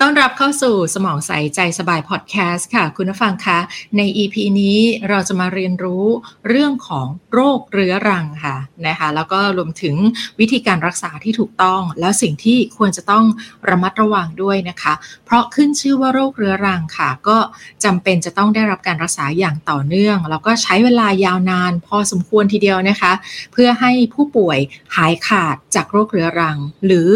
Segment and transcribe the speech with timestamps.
[0.00, 3.58] ต้อนรับเข้าสู่สมองใสใจสบายพอดแคสต์ค่ะ คุณผู้ฟังคะ
[3.96, 4.78] ใน EP นี้
[5.08, 6.04] เราจะมาเรียนรู้
[6.48, 8.56] เรื่องของโรคเรื้อรังค่ะ
[8.86, 9.96] นะคะแล้วก็รวมถึง
[10.40, 13.24] วิธีการรักษาที่ถูกต้อง แล้วสิ่งที่ควรจะต้อง
[13.68, 14.94] ระมัดระวังด้วยนะคะ
[15.24, 17.38] เพราะขึ้นชื่อว่าโรคเรื้อรังค่ะ ก็
[17.84, 23.12] จำเป็นจะต้องได้รับการรักษาอย่างต่อเนื่อง แล้วก็ใช้เวลายาวนานพอสมควรทีเดียวนะคะ
[23.52, 24.58] เพื่อให้ผู้ป่วย
[24.96, 27.10] หายขาดจากโรคเรื้อรัง หรือ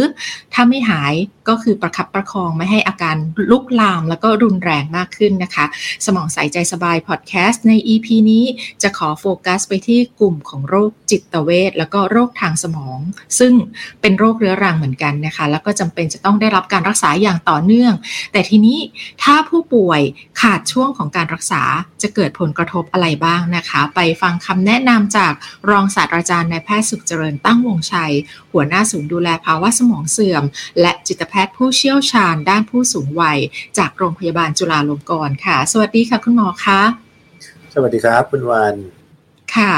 [0.53, 1.15] ถ้าไม่หาย
[1.49, 3.17] ก็คือประคับประคองไม่ให้อาการ
[3.51, 5.65] ลุกลามแล้วก็รุนแรงมากขึ้นนะคะ
[6.07, 8.45] สมองใสใจสบายพอดแคสต์ใน EP นี้
[8.83, 12.99] จะขอโฟกัสไปที่กลุ่มของโรคจิตเวชแล้วก็โรคทางสมอง
[13.39, 13.53] ซึ่ง
[14.01, 17.95] เป็นโรคเรื้อรังเหมือนกันนะคะ แล้วก็จำเป็นจะต้องได้รับการรักษาอย่างต่อเนื่อง
[18.33, 18.79] แต่ทีนี้
[19.23, 20.01] ถ้าผู้ป่วย
[20.41, 21.63] ขาดช่วงของการรักษา
[22.03, 25.33] จะเกิดผลกระทบอะไรบ้างนะคะ ไปฟังคำแนะนำจาก
[25.71, 28.13] รองศาสตราจารย์นายแพทย์สุขเจริญตั้งวงชัย
[28.53, 30.45] หัวหน้าศูนย์ดูแลภาวะสมองเสื่อม
[30.81, 33.39] และจิตแพทย์ผู้เชี่ยวชาญด้านผู้สูงวัย
[33.79, 36.81] จากโรงพยาบาลจุฬาลงกรณ์ค่ะ สวัสดีค่ะคุณหมอคะ
[37.75, 38.98] สวัสดีครับคุณวาน
[39.57, 39.73] ค่ะ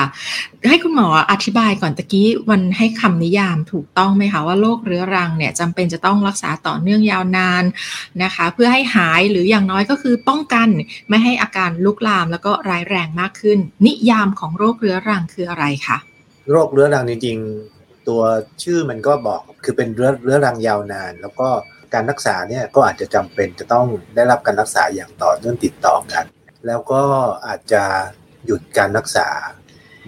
[0.69, 7.65] ให้คุณหมออธิบายก่อนตะกี้วันให้คำนิยามถูกต้องไหมคะว่าโรคเรื้อรังเนี่ยจำเป็นจะต้องรักษาต่อเนื่องยาวนาน
[8.23, 10.69] นะคะ เพื่อให้หายหรืออย่างน้อยก็คือป้องกัน
[11.09, 15.99] ไม่ให้อาการลุกลามแล้วก็ร้ายแรงมากขึ้น นิยามของโรคเรื้อรังคืออะไรคะ
[16.51, 18.23] โรคเรื้อรังจริงๆตัว
[18.63, 21.49] ชื่อมันก็บอกคือเป็นเรื้อเรื้อรังยาวนาน แล้วก็
[21.95, 26.25] การรักษาเนี่ยก็อาจจะจำเป็นจะต้องได้รับการรักษาอย่างต่อเนื่องติดต่อกัน
[26.67, 27.03] แล้วก็
[27.47, 27.83] อาจจะ
[28.47, 29.29] หยุดการรักษา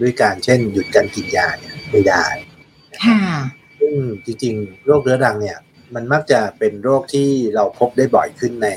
[0.01, 2.25] ด้วยการเช่นหยุดการกินยาเนี่ยไม่ได้
[3.05, 3.19] ค่ะ
[3.79, 5.57] ซึ่งจริงๆ โรคเรื้อรังเนี่ย
[5.95, 8.69] มันมักจะเป็นโรคที่เราพบได้บ่อยขึ้นใน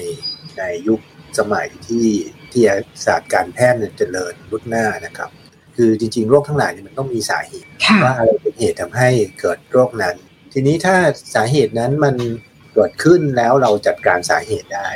[0.59, 1.01] ในยุค
[1.39, 2.09] สมัยที่
[2.53, 2.63] ที่
[3.05, 5.31] ศาสตร์การแพทย์เจริญรุ่นหน้านะครับ
[5.77, 7.69] คือจริง ๆ โรคทั้งหลายเนี่ยมันต้องมีสาเหตุ
[8.05, 9.09] ว่าอะไรเป็นเหตุทำให้
[9.41, 10.17] เกิดโรคนั้น
[10.53, 10.97] ทีนี้ถ้า
[11.35, 12.15] สาเหตุนั้นมัน
[12.75, 14.89] เกิดขึ้นแล้วเราจัดการสาเหตุได้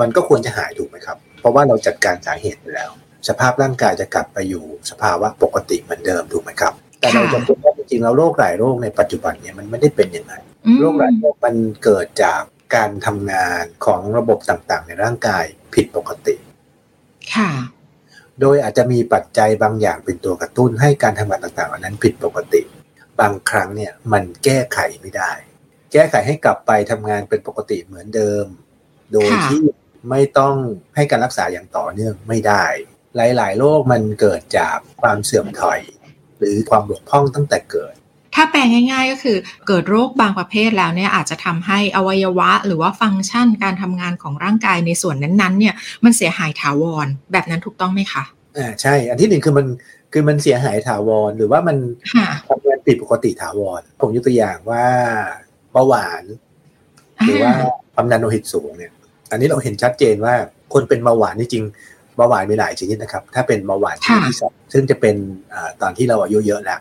[0.00, 2.90] มันก็ควรจะหายถูกไหมครับ เพราะว่าเราจัดการสาเหตุไปแล้ว
[3.28, 10.42] สภาพร่างกายจะกลับไปอยู่สภาวะปกติเหมือนเดิมถูกไหมครับ แต่เราจะพบว่าจริงๆแล้วโรคหลายโรคในปัจจุบันเนี่ยมันไม่ได้เป็นอย่างนั้น
[10.80, 12.40] โรคหลายโรคมันเกิดจาก
[12.74, 16.34] การทำงานของระบบต่างๆ ในร่างกายผิดปกติ
[17.34, 17.50] ค่ะ
[18.40, 22.62] โดยอาจจะมีปัจจัยบางอย่างเป็นตัวกระตุ้นให้การทำงานต่างๆอันนั้นผิดปกติ
[23.20, 25.32] บางครั้งเนี่ยมันแก้ไขไม่ได้
[25.92, 28.46] แก้ไขให้กลับไปทำงานเป็นปกติเหมือนเดิม
[29.12, 29.60] โดยที่
[30.10, 30.54] ไม่ต้อง
[30.96, 32.64] ให้การรักษาอย่างต่อเนื่องไม่ได้
[33.36, 35.80] หลาย ๆ โรคมันเกิดจากความเสื่อมถอย
[36.38, 37.94] หรือความบกพร่องตั้งแต่เกิด
[38.34, 39.36] ถ้าแปลง่าย ๆ ก็คือ
[39.66, 45.74] เกิดโรคบางประเภทแล้วเนี่ยอาจจะทำให้อวัยวะ หรือว่าฟังก์ชันการทำงานของร่างกายในส่วนนั้นๆเนี่ย
[46.04, 48.22] มันเสียหายถาวรแบบนั้นถูกต้องไหมคะ
[48.58, 49.66] อ่าใช่ อันที่หนึ่งคือมัน
[50.12, 51.76] คือมันเสียหายถาวรหรือว่ามัน
[52.48, 54.84] ทำงานผิดปกติถาวรผมยกตัวอย่างว่า
[55.72, 56.24] เบาหวาน
[57.24, 57.52] หรือว่า
[57.94, 58.92] ความดันโลหิตสูงเนี่ย
[59.30, 60.34] อันนี้เราเห็นชัดเจนว่า
[60.72, 61.64] คนเป็นเบาหวานจริง
[62.18, 65.16] เบาหวานมีหลายชนิดนะครับ ถ้าเป็นเบาหวานชนิดที่สองซึ่งจะเป็น
[65.52, 66.80] อตอนที่เราอายุเยอะแล้ว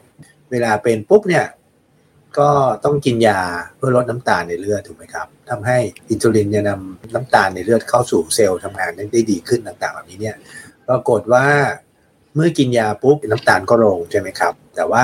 [0.52, 1.46] เวลาเป็นปุ๊บเนี่ย
[2.40, 2.50] ก็
[2.86, 3.42] ต้องกินยา
[3.78, 5.78] เพื่อลดน้ำตาลในเลือดถูกไหมครับทำให้
[6.10, 10.36] อินซูลินจะนำน้ำตาลในเลือดเข้าสู่เซลล์ทำงานได้ดีขึ้นต่างๆแบบนี้เนี่ย
[10.88, 11.46] ปรากฏว่า
[12.36, 15.04] เมื่อกินยาปุ๊บน้ำตาลก็ลงใช่ไหมครับ แต่ว่า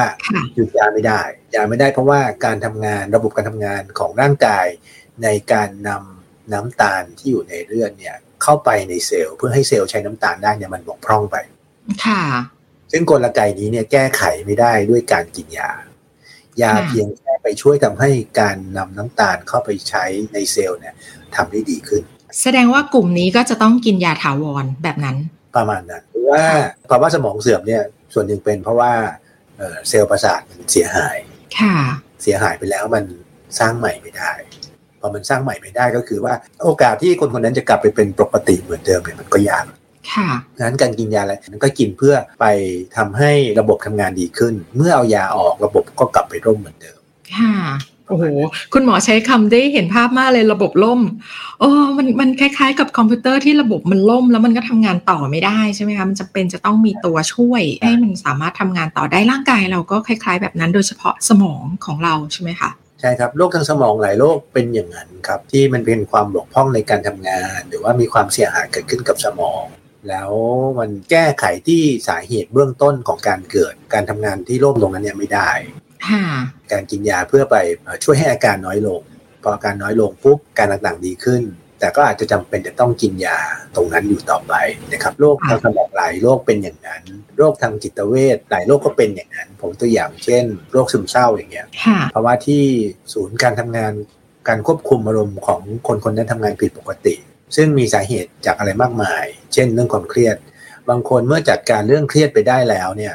[0.56, 1.22] หยุดยาไม่ได้
[1.56, 4.66] ยาไม่ได้เพราะว่าการทำงานระบบการทำงานของร่างกาย
[5.24, 11.36] ในการนำน้ำตาลที่อยู่ในเลือดเนี่ย เข้าไปในเซลล์เพื่อให้เซลล์ใช้น้ำตาลได้เนี่ยมันบกพร่องไป
[12.06, 12.22] ค่ะ
[12.92, 15.72] ซึ่งกลไกนี้เนี่ยแก้ไขไม่ได้ด้วยการกินยา
[16.62, 18.10] ยาเพียงแค่ไปช่วยทำให้
[18.40, 20.04] การนำน้ำตาลเข้าไปใช้
[20.34, 20.94] ในเซลล์เนี่ย
[21.36, 22.04] ทำได้ดีขึ้น
[22.42, 25.18] แสดงว่ากลุ่มนี้ก็จะต้องกินยาถาวรแบบนั้น
[25.56, 26.44] ประมาณนั้นหรือว่า
[26.90, 27.84] ภาวะสมองเสื่อมเนี่ย
[28.14, 28.94] ส่วนหนึ่งเป็นเพราะว่า
[29.90, 31.18] เซลล์ประสาทมันเสียหาย
[31.60, 31.78] ค่ะ
[32.24, 33.04] เสียหายไปแล้วมัน
[33.60, 34.32] สร้างใหม่ไม่ได้
[35.04, 36.34] พอมันสร้างใหม่ไม่ได้ก็คือว่า
[36.64, 39.66] โอกาสที่คนคนนั้นจะกลับไปเป็นปกติเหมือนเดิมเนี่ยมันก็ยาก
[40.14, 40.30] ค่ะ
[40.60, 42.46] งั้นการกินยาอะไรมันก็กินเพื่อไป
[42.98, 47.00] ทำให้ระบบทำงานดีขึ้น เมื่อเอายาออกระบบก็กลับไปร่มเหมือนเดิม
[47.36, 47.56] ค่ะ
[48.10, 48.26] โอ้โห
[48.74, 51.02] คุณหมอใช้คำได้เห็นภาพมากเลยระบบล่ม
[51.60, 62.70] เออมันมันคล้ายๆ กับคอมพิวเตอร์ที่ระบบมันล่ม แล้วมันก็ทำงานต่อไม่ได้ใช่ไหมคะ มันจำเป็นจะต้องมีตัวช่วย ให้มันสามารถทำงานต่อได้ร่างกายเราก็คล้าย ๆ แบบนั้นโดยเฉพาะสมองของเราใช่ไหมคะ
[63.06, 69.64] ใช่ครับโรคทางสมองหลายโรคเป็นอย่างนั้นครับ ที่มันเป็นความบกพร่องในการทำงาน หรือว่ามีความเสียหายเกิดขึ้นกับสมอง
[70.10, 70.32] แล้ว
[70.80, 75.52] มันแก้ไขที่สาเหตุเบื้องต้นของการเกิด การทำงานที่โรคตรงนั้นเนี่ยไม่ได้
[76.72, 77.56] การกินยาเพื่อไป
[78.04, 79.02] ช่วยให้อาการน้อยลง
[79.42, 81.42] พออาการน้อยลงปุ๊บการต่างๆดีขึ้น
[81.84, 83.40] แแต่ก็อาจจะจำเป็นจะต้องกินยา
[83.76, 84.54] ตรงนั้นอยู่ต่อไป
[84.92, 87.04] นะครับโรคทางสมองหลายโรคเป็นอย่างนั้น
[87.38, 91.68] โรคทางจิตเวชหลายโรคก็เป็นอย่างนั้น ผมตัวอย่างเช่น โรคซึมเศร้าอย่างเงี้ย
[92.12, 92.64] เพราะว่าที่
[93.14, 93.94] ศูนย์การทำงาน
[94.48, 97.16] การควบคุมอารมณ์ของคนคนนั้นทำงานผิดปกติ
[97.56, 100.36] ซึ่งมีสาเหตุจากอะไรมากมาย เช่น เรื่องความเครียด
[100.90, 103.14] บางคนเมื่อจัดการเรื่องเครียดไปได้แล้วเนี่ย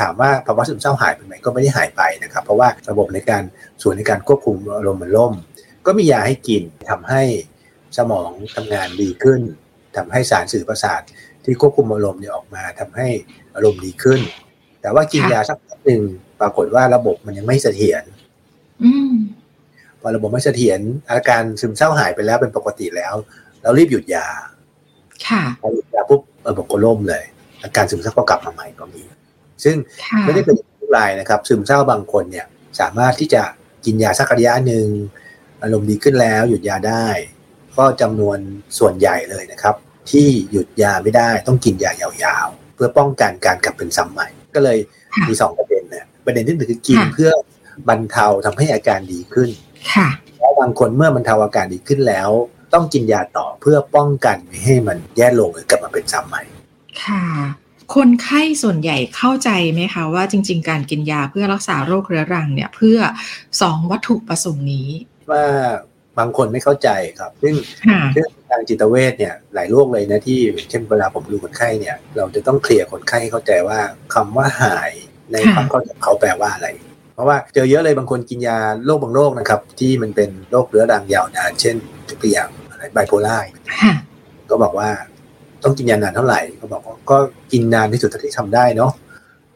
[0.00, 3.42] ถามว่าภาวะซึมเศร้าหายไปไหมก็ไม่ได้หายไปนะครับ เพราะว่าระบบในการ
[3.82, 5.34] ส่วนในการควบคุมอารมณ์มันล่ม
[5.86, 7.22] ก็มียาให้กินทำให้
[7.98, 9.40] สมองทำงานดีขึ้น
[9.96, 11.02] ทำให้สารสื่อประสาท
[11.44, 13.08] ที่ควบคุมอารมณ์เนี่ยออกมาทำให้
[13.54, 14.20] อารมณ์ดีขึ้น
[14.80, 16.02] แต่ว่ากินยาสักพักหนึ่ง
[16.40, 18.02] ปรากฏว่าระบบมันยังไม่เสถียร
[20.00, 20.80] พอระบบไม่เสถียร
[21.12, 23.14] อาการซึมเศร้าหายไปแล้วเป็นปกติแล้ว
[23.62, 24.26] เรารีบหยุดยา
[25.26, 27.24] ค่ะพอหยุดยาปุ๊บระบบก็ล่มเลย
[27.62, 29.02] อาการซึมเศร้าก็กลับมาใหม่ก็มี
[29.64, 29.76] ซึ่ง
[30.22, 32.46] ไม่ได้เป็นทุกรายนะครับ ซึมเศร้าบางคนเนี่ย
[32.80, 33.42] สามารถที่จะ
[33.84, 34.86] กินยาสักระยะหนึ่ง
[35.62, 37.06] อารมณ์ดีขึ้นแล้ว หยุดยาได้
[37.78, 38.38] ก็จำนวน
[38.78, 39.74] ส่วนใหญ่เลยนะครับ
[40.10, 44.78] ที่หยุดยาไม่ได้ต้องกินยายาวๆ เพื่อป้องกันการกลับเป็นซ้ำใหม่ ก็เลย
[45.28, 47.30] มีสองประเด็นเนี่ยประเด็นที่หนึ่งคือกินเพื่อ
[47.88, 49.50] บรรเทาทำให้อาการดีขึ้น
[50.38, 52.28] แล้วบางคนเมื่อบรรเทาอาการดีขึ้นแล้ว
[52.74, 56.42] ต้องกินยาต่อเพื่อป้องกันไม่ให้มันแย่ลงหรือกลับมาเป็นซ้ำใหม่
[57.04, 57.24] ค่ะ
[57.94, 62.98] คนไข้ส่วนใหญ่เข้าใจไหมคะว่าจริง ๆ การกินยาเพื่อรักษาโรคเรื้อรังเนี่ยเพื่อ
[63.62, 64.88] สองวัตถุประสงค์นี้
[65.30, 65.44] ว่า
[66.18, 66.88] บางคนไม่เข้าใจ
[67.20, 67.54] ครับ ซึ่ง
[68.14, 70.38] ซึ่งทางจิตเวชเนี่ยหลายโรคเลยนะที่
[70.70, 73.78] เช่นเวลาผมดูคนไข้เนี่ย เราจะต้องเคลียร์คนไข้เข้าใจว่า
[74.14, 74.92] คำว่าหาย
[75.32, 76.68] ในความเข้าใจเขาแปลว่าอะไร
[77.14, 81.76] เพราะว่าเจอเยอะเลยบางคนกินยาโรคบางโรคนะครับ ที่มันเป็นโรคเรื้อรังยาวนาน เช่น
[82.20, 83.38] ตัวอย่างอะไรไบโพล่า
[84.50, 84.88] ก็บอกว่า
[85.64, 87.16] ต้องกินยานานเท่าไหร่ก็บอกว่าก็
[87.52, 88.92] กินนานที่สุดเท่าที่ทำได้เนาะ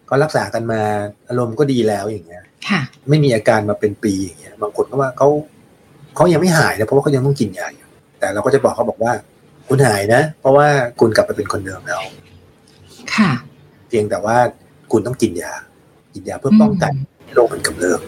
[0.09, 0.81] ก็รักษากันมา
[1.29, 2.45] อารมณ์ก็ดีแล้วอย่างเงี้ย
[3.09, 5.29] ไม่มีอาการมาเป็นปีอย่างเงี้ยบางคนก็ว่าเขา
[6.15, 7.89] เขายังไม่หายนะเพราะว่าเขายังต้องกินยาอยู่
[8.21, 9.13] แต่เราก็จะบอกเขาบอกว่า
[9.69, 10.67] คุณหายนะ เพราะว่า
[11.01, 12.03] คุณกลับไปเป็นคนเดิมแล้ว
[13.15, 13.31] ค่ะ
[13.89, 14.37] เพียงแต่ว่า
[14.93, 15.53] คุณต้องกินยา
[16.15, 16.93] กินยาเพื่อป้องกัน
[17.35, 18.01] โรคมันกำเริบ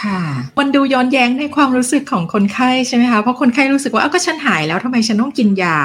[0.00, 0.20] ค่ะ
[0.58, 5.76] มันดูย้อนแย้งในความรู้สึกของคนไข้ใช่ไหมคะเพราะคนไข้รู้สึกว่าอ้าก็ฉันหายแล้วทำไมฉันต้องกินยา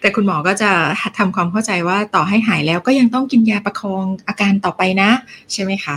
[0.00, 0.70] แต่คุณหมอก็จะ
[1.18, 5.10] ทำความเข้าใจว่าต่อให้หายแล้วก็ยังต้องกินยาประคองอาการต่อไปนะ
[5.52, 5.96] ใช่ไหมคะ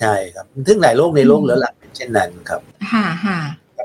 [0.00, 2.60] ใช่ครับซึ่งหลายโรคในโรคเหลือหลักเช่นนั้นครับ
[2.92, 3.38] ค่ะค่ะ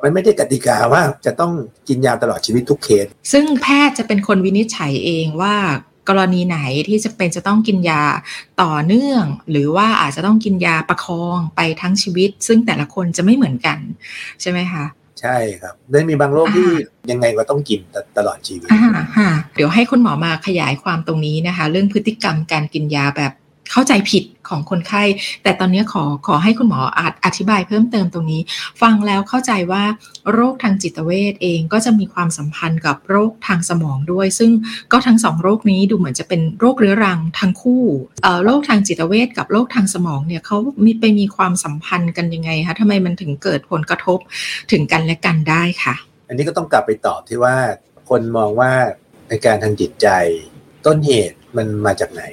[0.04, 1.52] มันไม่ได้กติกาว่าจะต้อง
[1.88, 5.56] กินยาตลอดชีวิตทุกเคส ซึ่งแพทย์จะเป็นคนวินิจฉัยเองว่า
[6.10, 8.04] กรณีไหนที่จะเป็นจะต้องกินยา
[8.62, 13.78] ต่อเนื่อง หรือว่าอาจจะต้องกินยาประคองไปทั้งชีวิต ซึ่งแต่ละคนจะไม่เหมือนกัน
[14.42, 14.86] ใช่ไหมคะ
[15.22, 16.70] ใช่ครับได้มีบางโรคที่
[17.12, 17.80] ยังไงก็ต้องกิน
[18.18, 18.70] ตลอดชีวิต
[19.56, 23.34] เดี๋ยวให้คุณหมอมาขยายความตรงนี้นะคะ เรื่องพฤติกรรมการกินยาแบบ
[23.72, 25.04] เข้าใจผิดของคนไข้
[25.44, 28.42] แต่ตอนนี้ขอขอให้คุณหมอออธิบายเพิ่มเติมตรงนี้
[28.82, 29.84] ฟังแล้วเข้าใจว่า
[30.34, 34.52] โรคทางจิตเวชเองก็จะมีความสัมพันธ์กับโรคทางสมองด้วย ซึ่ง
[34.92, 37.84] ก็ทั้งสองโรคนี้ดูเหมือนจะเป็นโรคเรื้อรังทั้งคู่
[38.44, 44.20] โรคทางจิตเวชกับโรคทางสมองเนี่ยเขามีไปมีความสัมพันธ์กันยังไงคะทำไมมันถึงเกิดผลกระทบ
[44.72, 45.96] ถึงกันและกันได้ค่ะ
[46.28, 47.56] อันนี้ก็ต้องกลับไปตอบที่ว่า
[48.10, 48.72] คนมองว่า
[49.30, 50.08] ในการทางจิตใจ
[50.86, 52.24] ต้นเหตุมันมาจากไหน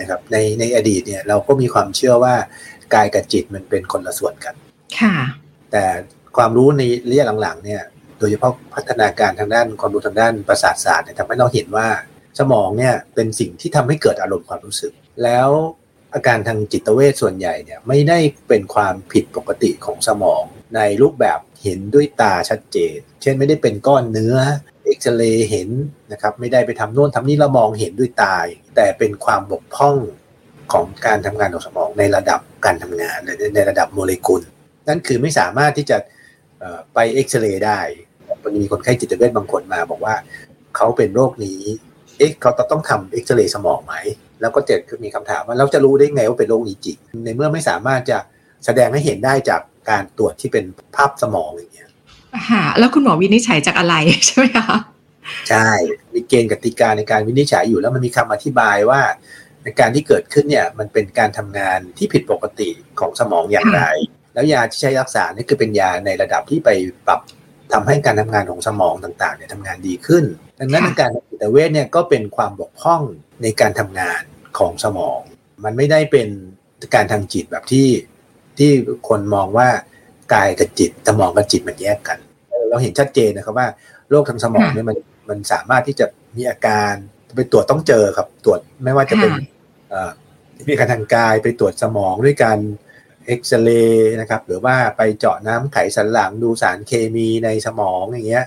[0.00, 2.34] นะครับในในอดีตเนี่ยเราก็มีความเชื่อว่า
[2.94, 4.54] กายกับจิตมันเป็นคนละส่วนกัน
[5.00, 5.14] ค่ะ
[5.72, 5.84] แต่
[6.36, 7.82] ความรู้ในระยะหลังๆเนี่ย
[8.18, 11.88] โดยเฉพาะพัฒนาการทางด้านความรู้ทางด้านประสาทศาสตร์เนี่ยทำให้เราเห็นว่า
[12.38, 14.92] สมองเนี่ยเป็นสิ่งที่ทำให้เกิดอารมณ์ความรู้สึก
[15.24, 15.48] แล้ว
[16.14, 20.42] อาการทางจิตเวชส่วนใหญ่เนี่ยไม่ได้เป็นความผิดปกติของสมอง
[20.76, 24.36] ในรูปแบบเห็นด้วยตาชัดเจน เช่นไม่ได้เป็นก้อนเนื้อ
[24.84, 25.68] เอ็กซเรย์เห็น
[26.12, 28.38] นะครับไม่ได้ไปทำโน่นทำนี่เรามองเห็นด้วยตา
[28.76, 29.96] แต่เป็นความบกพร่อง
[30.72, 33.18] ของการทำงานของสมองในระดับการทำงาน
[33.54, 34.42] ในระดับโมเลกุล
[34.88, 35.96] นั่นคือไม่สามารถที่จะ
[36.94, 37.80] ไปเอ็กซเรย์ได้
[38.44, 40.14] มันมีคนไข้จิตเวชบางคนมาบอกว่า
[40.76, 41.60] เขาเป็นโรคนี้
[42.18, 43.94] เอ๊ะเขาต้องทำเอ็กซเรย์สมองไหม
[44.40, 48.18] แล้วก็เกิดมีคำถามว่าเราจะรู้ได้ไงว่าเป็นโรคนี้จริง ในเมื่อไม่สามารถจะ
[48.64, 49.60] แสดงให้เห็นได้จาก
[49.90, 50.64] การตรวจที่เป็น
[50.96, 51.89] ภาพสมองอย่างเงี้ย
[52.48, 53.94] ค่ะแล้วคุณหมอวินิจฉัยจากอะไร
[54.26, 54.76] ใช่ไหมคะ
[55.48, 55.68] ใช่
[56.14, 59.00] มีเกณฑ์กติกาในการวินิจฉัยอยู่แล้วมันมีคำอธิบายว่า
[59.64, 62.68] ในการที่เกิดขึ้นเนี่ยมันเป็นการทำงานที่ผิดปกติ
[63.00, 63.82] ของสมองอย่างไร
[64.34, 66.70] แล้วยาที่ใช้รักษานี่คือเป็นยาในระดับที่ไป
[67.06, 67.20] ปรับ
[67.72, 70.24] ทำให้การทำงานของสมองต่างๆเนี่ยทำงานดีขึ้น
[70.60, 73.02] ดังนั้นอาการจิตเวชเนี่ยก็เป็นความบกพร่อง
[73.42, 74.22] ในการทำงาน
[74.58, 75.20] ของสมอง
[75.64, 76.28] มันไม่ได้เป็น
[76.94, 77.88] การทางจิตแบบที่
[78.58, 78.70] ที่
[79.08, 79.68] คนมองว่า
[80.32, 82.18] กายกับจิตสมองกับจิตมันแยกกัน
[82.68, 83.66] เราเห็นชัดเจนนะครับว่า
[84.10, 84.96] โรคทางสมองเนี่ยมัน
[85.28, 86.06] มันสามารถที่จะ
[86.36, 86.92] มีอาการ
[87.36, 89.32] ไปตรวจต้องเจอครับตรวจไม่ว่าจะเป็น
[90.68, 92.58] มีการทางกายไปตรวจสมองด้วยการ
[93.26, 98.46] เอ็กซเรย์นะครับหรือว่าไปเจาะน้ำไขสันหลังดูสารเคมีในสมองอย่างเงี้ย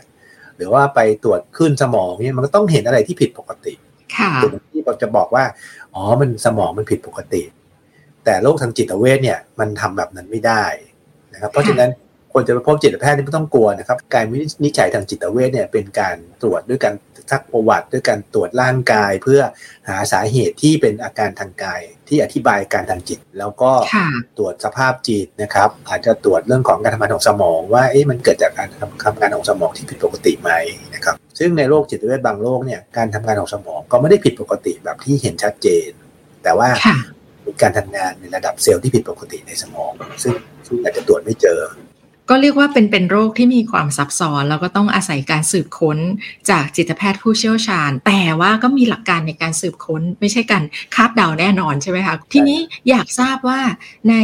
[0.55, 3.73] หรือรือว่าไปตรวจขึ้นสมองเนี่ยมันก็ต้องเห็นอะไรที่ผิดปกติ
[4.15, 4.31] ค่ะ
[4.71, 5.43] ที่เราจะบอกว่า
[5.93, 7.43] อ๋อมันสมองมันผิดปกติ
[8.25, 10.63] แต่โรคทางจิตเวชเนี่ยมันทำแบบนั้นไม่ได้
[11.33, 11.91] นะครับเพราะฉะนั้น
[12.33, 16.95] คนจะไปพบจิตแพทย์นี่ไม่ต้องกลัวนะครับ การวินิจฉัยทางจิตเวชเนี่ยเป็นการตรวจด้วยการ
[17.31, 19.41] ซักประวัติด้วยการตรวจร่างกาย เพื่อ
[19.87, 23.71] หาสาเหตุที่เป็นอาการทางกายที่อธิบายการทางจิต แล้วก็
[24.37, 28.67] ตรวจสภาพจิตนะครับ อาจจะตรวจเรื่องของการทำงานของสมอง ว่าเอ๊ะมันเกิดจากการ
[29.03, 30.51] ทำงานของสมองที่ผิดปกติไหม
[30.93, 35.89] นะครับซึ่งในโรคจิตเวชบางโรคเนี่ยการทำงานของสมองก็ไม่ได้ผิดปกติแบบที่เห็นชัดเจน
[36.43, 36.69] แต่ว่า
[37.62, 39.91] การทำงานในระดับเซลล์ที่ผิดปกติในสมอง
[40.23, 40.33] ซึ่ง
[40.67, 41.59] ซึ่งอาจจะตรวจไม่เจอ
[42.29, 45.97] ก็เรียกว่าเป็นเป็นโรคที่มีความซับซ้อน แล้วก็ต้องอาศัยการสืบค้น
[46.50, 50.63] จากจิตแพทย์ผู้เชี่ยวชาญ แต่ว่าก็มีหลักการในการสืบค้น ไม่ใช่การ
[50.95, 52.59] คาดเดาแน่นอนใช่ไหมคะทีนี้
[52.89, 53.59] อยากทราบว่า
[54.09, 54.15] ใน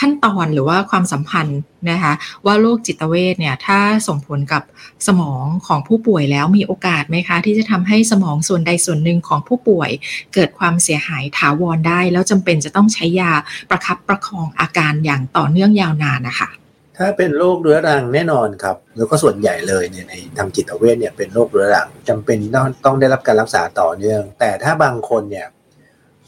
[0.00, 2.12] ขั้นตอนหรือว่าความสัมพันธ์นะคะ
[2.46, 3.78] ว่าโรคจิตเวชเนี่ยถ้า
[4.08, 4.62] ส่งผลกับ
[5.06, 9.90] สมองของผู้ป่วยแล้วมีโอกาสไหมคะ ที่จะทำให้สมองส่วนใดส่วนหนึ่งของผู้ป่วย
[10.34, 13.32] เกิดความเสียหายถาวรได้ แล้วจำเป็นจะต้องใช้ยา
[13.70, 16.50] ประคับประคองอาการอย่างต่อเนื่องยาวนานนะคะ
[16.98, 25.46] ถ้าเป็นโรคเรื้อรังแน่นอนครับ แล้วก็ส่วนใหญ่เลยเนี่ยในทางจิตเวชเนี่ยเป็นโรคเรื้อรังจำเป็นต้องต้องได้รับการรักษาต่อเนื่อง แต่ถ้าบางคนเนี่ย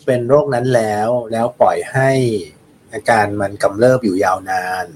[0.07, 2.11] เป็นโรคนั้นแล้วแล้วปล่อยให้
[2.93, 4.87] อาการมันกำเริบอยู่ยาวนาน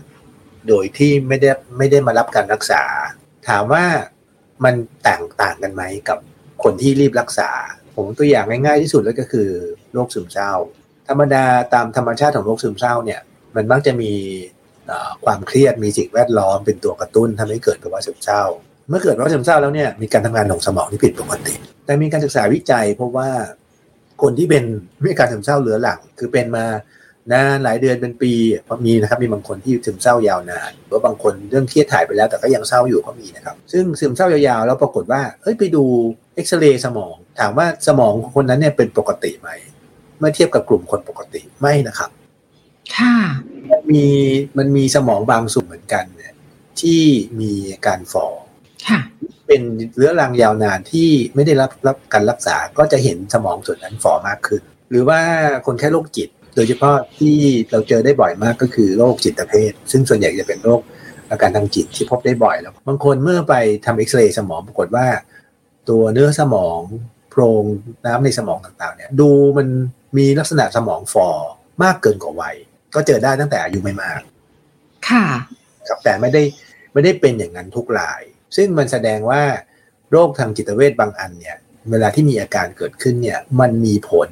[0.68, 2.82] โดยที่ไม่ได้ไม่ได้มารับการรักษา
[3.48, 3.84] ถามว่า
[4.64, 4.74] มัน
[5.06, 6.18] ต่างต่างกันไหมกับ
[6.62, 7.50] คนที่รีบรักษา
[7.94, 9.48] ผมตัวอย่างง่ายๆที่สุดเลยก็คือ
[9.92, 10.52] โรคซึมเศร้า
[11.08, 13.20] ธรรมดาตามธรรมชาติของโรคซึมเศร้าเนี่ย
[13.56, 14.12] มันมักจะมี
[15.24, 18.42] ความเครียดมีสิ่งแวดล้อมเป็นตัวกระตุ้นทำให้เกิดภาวะซึมเศร้า
[18.88, 23.30] เมื่อเกิดภาวะซึมเศร้าแล้วเนี่ยมีการทำงานของสมองที่ผิดปกติ แต่มีการศึกษาวิจัยพบว่า
[24.22, 24.64] คนที่เป็น
[25.04, 26.64] มีการซึมเศร้าเหลือหลังคือเป็นมา
[27.33, 28.33] นานหลายเดือนเป็นปี
[28.69, 35.85] พอมีนะครับมีบางคนที่ซึมเศร้ายาวนานหรือว่าบางคนเรื่องเครียดถ่ายไปแล้วแต่ก็ยังเศร้าอยู่ก็มีนะครับ ซึ่งซึมเศร้ายาวๆแล้วปรากฏว่าเฮ้ยไปดู
[36.35, 39.50] เอ็กซเรย์สมอง ถามว่าสมองของคนนั้นเนี่ยเป็นปกติไหม
[40.19, 42.11] เมื่อเทียบกับกลุ่มคนปกติไม่นะครับ
[42.97, 43.16] ค่ะ
[43.71, 44.07] มันมี
[44.59, 46.35] มันมีสมองบางส่วนเหมือนกันเนี่ย
[46.81, 47.02] ที่
[47.40, 47.52] มี
[47.87, 48.26] การฝ่อ
[49.47, 49.62] เป็น
[49.97, 55.21] เรื้อรังยาวนานที่ไม่ได้รับรับการรักษาก็จะเห็นสมองส่วนนั้นฝ่อมากขึ้น หรือว่า
[55.66, 57.37] คนไข้โรคจิต โดยเฉพาะที่
[57.70, 60.80] เราเจอได้บ่อยมากก็คือโรคจิตเภท ซึ่งส่วนใหญ่จะเป็นโรค
[61.30, 65.06] อาการทางจิตที่พบได้บ่อยแล้ว บางคนเมื่อไปทำเอ็กซเรย์สมองปรากฏว่า
[65.88, 66.80] ตัวเนื้อสมอง
[67.30, 67.64] โพรง
[68.06, 69.68] น้ำในสมองต่างๆเนี่ยดูมัน
[70.16, 71.28] มีลักษณะสมองฝ่อ
[71.82, 72.56] มากเกินกว่าวัย
[72.94, 74.20] ก็เจอได้ตั้งแต่อายุไม่มาก
[75.08, 75.26] ค่ะ
[75.88, 76.42] ครับแต่ไม่ได้
[76.92, 78.23] ไม่ได้เป็นอย่างนั้นทุกราย
[78.56, 79.42] ซึ่งมันแสดงว่า
[80.11, 81.56] โรคทางจิตเวชบางอันเนี่ย
[81.90, 84.30] เวลาที่มีอาการเกิดขึ้นเนี่ยมันมีผล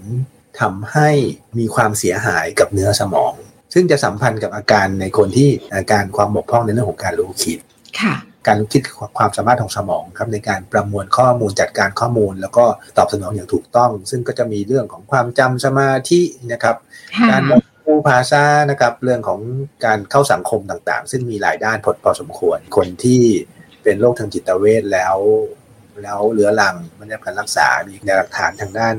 [0.61, 1.11] ทำให้
[1.59, 3.33] มีความเสียหายกับเนื้อสมอง
[3.75, 7.59] ซึ่งจะสัมพันธ์กับอาการในคนที่อาการความบกพร่องในเรื่องของการรู้คิด
[8.01, 8.15] ค่ะ
[8.49, 8.83] การคิด
[9.19, 12.65] ความสามารถของสมองครับในการประมวลข้อมูลจัดการข้อมูล แล้วก็
[12.97, 16.21] ตอบสนองอย่างถูกต้อง ซึ่งก็จะมีเรื่องของความจำสมาธิ
[16.53, 16.77] นะครับ
[17.31, 19.41] การมองผู้ภาษานะครับเรื่องของ
[19.85, 23.23] การเข้าสังคมต่างๆ ซึ่งมีหลายด้านพอพอสมควร คนที่
[23.83, 25.17] เป็นโรคทางจิตเวชแล้ว
[26.03, 28.97] แล้วเหลือหลังไม่ได้รับการรักษามีหลักฐานทางด้าน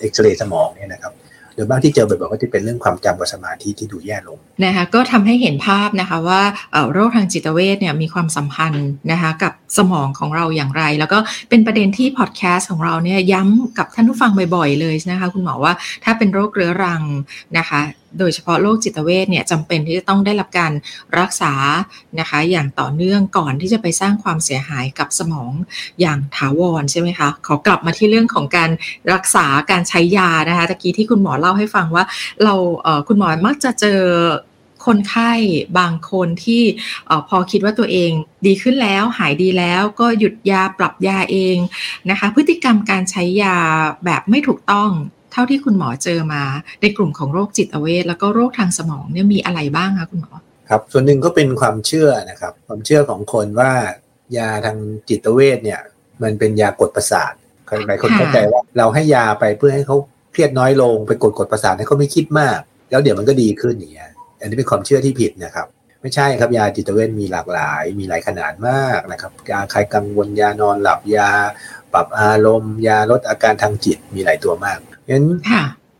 [0.00, 1.14] เอ็กซเรย์สมองเนี่ยนะครับ
[1.56, 6.42] หรือบางที่เจอบ่อยๆก็จะเป็นเรื่องความจำกับสมาธิที่ดูแย่ลงนะคะก็ทำให้เห็นภาพนะคะว่า
[6.92, 15.72] โรคทางจิตเวชเนี่ยมีความสัมพันธ์นะคะกับสมองของเราอย่างไร แล้วก็เป็นประเด็นที่พอดแคสต์ของเราเนี่ยย้ำกับท่านผู้ฟังบ่อยๆเลยนะคะคุณหมอว่า
[16.04, 17.02] ถ้าเป็นโรคเรื้อรัง
[17.58, 17.80] นะคะ
[18.18, 20.72] โดยเฉพาะโรคจิตเวชเนี่ยจำเป็นที่จะต้องได้รับการ
[21.18, 21.52] รักษา
[22.20, 25.52] นะคะอย่างต่อเนื่องก่อนที่จะไปสร้างความเสียหายกับสมอง
[26.00, 28.70] อย่างถาวรใช่ไหมคะขอกลับมาที่เรื่องของการ
[29.12, 32.04] รักษาการใช้ยานะคะตะกี้ที่คุณหมอเล่าให้ฟังว่า
[32.44, 34.00] เราเคุณหมอมักจะเจอ
[34.86, 35.32] คนไข้
[35.78, 36.62] บางคนที่
[37.28, 38.10] พอคิดว่าตัวเอง
[38.46, 41.56] ดีขึ้นแล้วหายดีแล้วก็หยุดยาปรับยาเอง
[42.10, 43.56] นะคะ พฤติกรรมการใช้ยา
[44.04, 44.90] แบบไม่ถูกต้อง
[45.32, 46.42] เท่าที่คุณหมอเจอมา
[46.82, 50.32] ในกลุ่มของโรคจิตเวทแล้วก็โรคทางสมองเนี่ยมีอะไรบ้างคะคุณหมอ
[50.68, 53.72] ครับส่วนหนึ่งก็เป็นความเชื่อนะครับ ความเชื่อของคนว่า
[54.36, 54.76] ยาทาง
[55.08, 55.80] จิตเวทเนี่ย
[56.22, 57.32] มันเป็นยากดประสาท
[57.86, 59.96] หลายคนเข้าใจว่าเราให้ยาไปเพื่อให้เขา
[60.32, 62.58] เครียดน้อยลงไปกดกดประสาทให้เขาไม่คิดมาก
[62.90, 65.66] แล้วเดี๋ยวมันก็ดีขึ้นอย่างเงี้ยอันนี้เป็นความเชื่อที่ผิดนะครับ
[66.02, 71.30] ไม่ใช่ครับยาจิตเวชมีหลากหลาย มีหลายขนาดมากนะครับยาคลายกังวลยานอนหลับยา
[71.92, 74.78] ปรับอารมณ์ ยาลดอาการทางจิตมีหลายตัวมาก
[75.10, 75.24] งั้น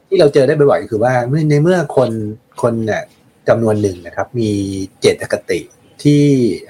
[0.08, 1.12] ที่เราเจอได้บ่อยๆคือว่า
[1.50, 2.10] ในเมื่อคน
[2.62, 3.02] คนเนี่ย
[3.48, 4.50] จำนวนหนึ่งนะครับ มี
[5.00, 5.60] เจตคติ
[6.02, 6.22] ที่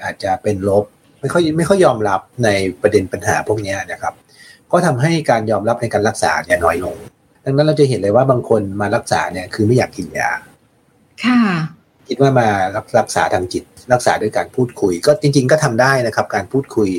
[0.03, 0.85] อาจจะเป็นลบ
[1.21, 2.49] ไม่ค่อยไม่ค่อยยอมรับใน
[2.81, 4.13] ประเด็นปัญหาพวกนี้นะครับ
[4.71, 6.95] ก็ทำให้การยอมรับในการรักษาเนี่ยน้อยลง
[7.43, 10.31] ดังนั้นเราจะเห็นเลยว่าบางคนมารักษาเนี่ยคือไม่อยากกินยา
[11.23, 11.39] ค่ะ
[12.07, 12.47] คิดว่ามา
[12.99, 13.63] รักษาทางจิต
[13.93, 16.89] รักษาด้วยการพูดคุย ก็จริง ๆ ก็ทำได้นะครับ การพูดคุย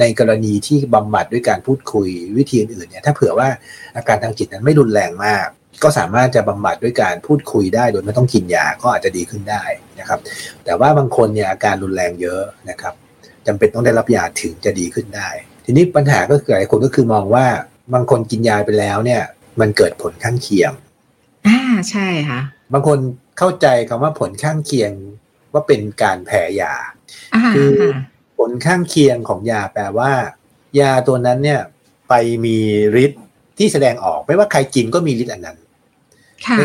[0.00, 3.48] ในกรณีที่บำบัดด้วยการพูดคุยวิธีอื่นๆเนี่ยถ้าเผื่อว่า
[3.96, 5.46] อาการทางจิตนั้นไม่รุนแรงมาก
[5.82, 9.62] ก็สามารถจะบำบัดด้วยการพูดคุยได้ โดยไม่ต้องกินยาก็อาจจะดีขึ้นได้
[10.00, 10.18] นะครับ
[10.64, 12.94] แต่ว่าบางคนเนี่ยอาการรุนแรงเยอะนะครับ
[13.46, 15.28] จำเป็นต้องได้รับยาถึงจะดีขึ้นได้
[15.64, 17.46] ทีนี้ปัญหาก็คือหลายคนก็คือมองว่า
[17.94, 19.22] บางคนกินยาไปแล้วเนี่ย
[19.60, 20.72] มันเกิดผลข้างเคียง
[21.46, 21.60] อ่า
[21.90, 22.40] ใช่ค่ะ
[22.72, 22.98] บางคน
[23.38, 24.92] เข้าใจคำว่าผลข้างเคียง
[25.54, 26.74] ว่าเป็นการแพ้ยา
[27.54, 27.72] คือ
[28.38, 30.12] ผลข้างเคียงของยาแปลว่า
[30.80, 31.60] ยาตัวนั้นเนี่ย
[32.08, 32.56] ไปมี
[33.04, 33.22] ฤทธิ์
[33.58, 35.58] ที่แสดงออกไม่ว่าใครกินก็มีฤทธิ์อันนั้น
[36.46, 36.58] ค่ะ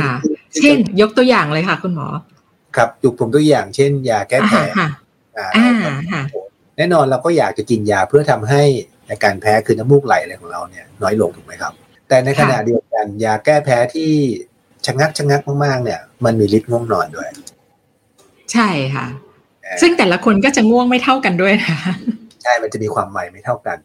[0.55, 2.07] เช่น ยกตัวอย่างเลยค่ะ คุณหมอ
[2.75, 4.61] ครับยกผมตัวอย่าง เช่น ยาแก้แพ้
[5.37, 5.47] อ่า
[6.77, 8.63] แน่นอนเราก็อยากจะกินยาเพื่อทำให้
[9.09, 11.73] อาการแพ้คือน้ำมูกไหลอะไรของเราเนี่ยน้อยลงถูกไหมครับ
[12.07, 14.11] แต่ในขณะเดียวกันยาแก้แพ้ที่
[14.85, 17.29] ชะงักชะงักมากๆเนี่ย มันมีฤทธิ์ง่วงนอนด้วย
[18.53, 19.05] ใช่ค่ะ
[19.81, 21.77] ซึ่งแต่ละคนก็จะง่วงไม่เท่ากันด้วยนะ
[22.43, 23.77] ใช่มันจะมีความใหม่ไม่เท่ากัน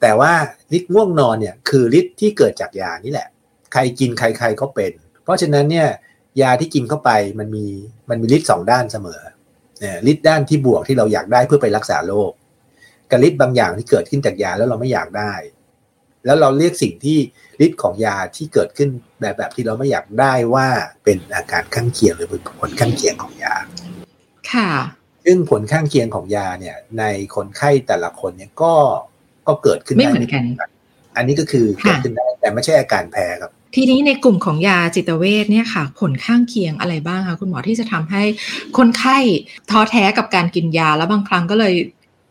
[0.00, 0.32] แต่ว่า
[0.76, 3.28] ฤทธิ์ง่วงนอนเนี่ยคือฤทธิ์ที่เกิดจากยานี่แหละ
[3.72, 4.92] ใครกินใครๆก็เป็น
[5.24, 5.88] เพราะฉะนั้นเนี่ย
[6.42, 7.66] ยาที่กินเข้าไปมันมี
[8.10, 9.20] มันมีฤทธิ์สองด้านเสมอ
[10.10, 12.32] ฤทธิ์ด้านที่บวกที่เราอยากได้เพื่อไปรักษาโรค
[13.10, 15.32] กับฤทธิ์บางอย่างที่เกิดขึ้นจากยาแล้วเราไม่อยากได้
[16.24, 17.18] แล้วเราเรียกสิ่งที่
[17.64, 18.88] ฤทธิ์ของยาที่เกิดขึ้น
[19.20, 20.66] แบบแบบที่เราไม่อยากได้ว่า
[21.04, 23.54] เป็นอาการข้างเคียงหรือเป็นผลข้างเคียงของยา
[24.56, 24.70] ค่ะ
[25.24, 28.74] ซึ่งผลข้างเคียงของยาเนี่ย ในคนไข้แต่ละคนเนี่ยก็
[29.46, 30.44] ก็เกิดขึ้นไม่เหมือนกัน
[31.16, 38.22] อันนี้ก็คือเกิดขึ้นได้แต่ไม่ใช่อาการแพ้ครับทีนี้ในกลุ่มของยาจิตเวชเนี่ยค่ะ ผลข้างเคียงอะไรบ้างคะคุณหมอที่จะทำให้
[38.78, 39.18] คนไข้
[39.70, 41.74] ท้อแท้กับการกินยา แล้วบางครั้งก็เลย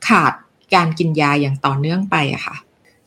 [0.07, 0.33] ขาด
[0.75, 2.55] การกินยาอย่างต่อเนื่องไปอะค่ะ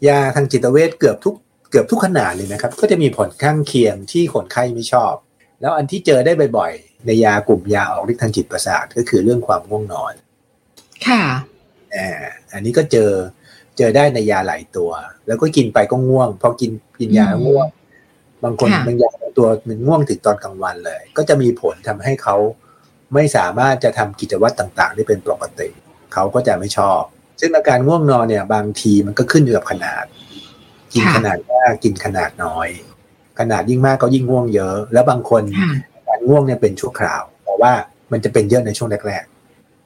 [0.08, 1.34] ยาทางจิตเวชเกือบทุก
[1.70, 5.14] เกือบทุกขนาดเลยนะครับ ก็จะมีผลข้างเคียงที่คนไข้ไม่ชอบ
[5.60, 10.14] แล้วอันที่เจอได้บ่อยๆ ในยากลุ่มยาออกฤทธิ์ทางจิตประสาทก็คือเรื่องความง่วงนอน
[11.06, 11.22] ค่ะ
[11.94, 12.08] อ่า
[12.52, 13.10] อันนี้ก็เจอ
[13.76, 14.90] เจอได้ในยาหลายตัว
[15.26, 16.70] แล้วก็กินไปก็ง่วงพอกิน
[17.00, 17.66] กินยาง่วง
[18.44, 22.36] บางคนบางยาตัวมันง่วงถึงตอนกลางวันเลย ก็จะมีผลทำให้เขา
[23.14, 25.68] ไม่สามารถจะทำกิจวัตรต่างๆ ได้เป็นปกติ
[26.14, 27.02] เขาก็จะไม่ชอบ
[27.40, 30.04] ซึ่งอาการง่วงนอนเนี่ย บางทีมันก็ขึ้นอยู่กับขนาด
[30.94, 32.68] กินขนาดมากกินขนาดน้อย
[33.38, 35.42] ขนาดยิ่งมากก็ยิ่งง่วงเยอะ แล้วบางคน
[36.08, 37.72] การง่วงเนี่ยเป็นชั่วคราว เพราะว่า
[38.12, 39.24] มันจะเป็นเยอะในช่วงแรก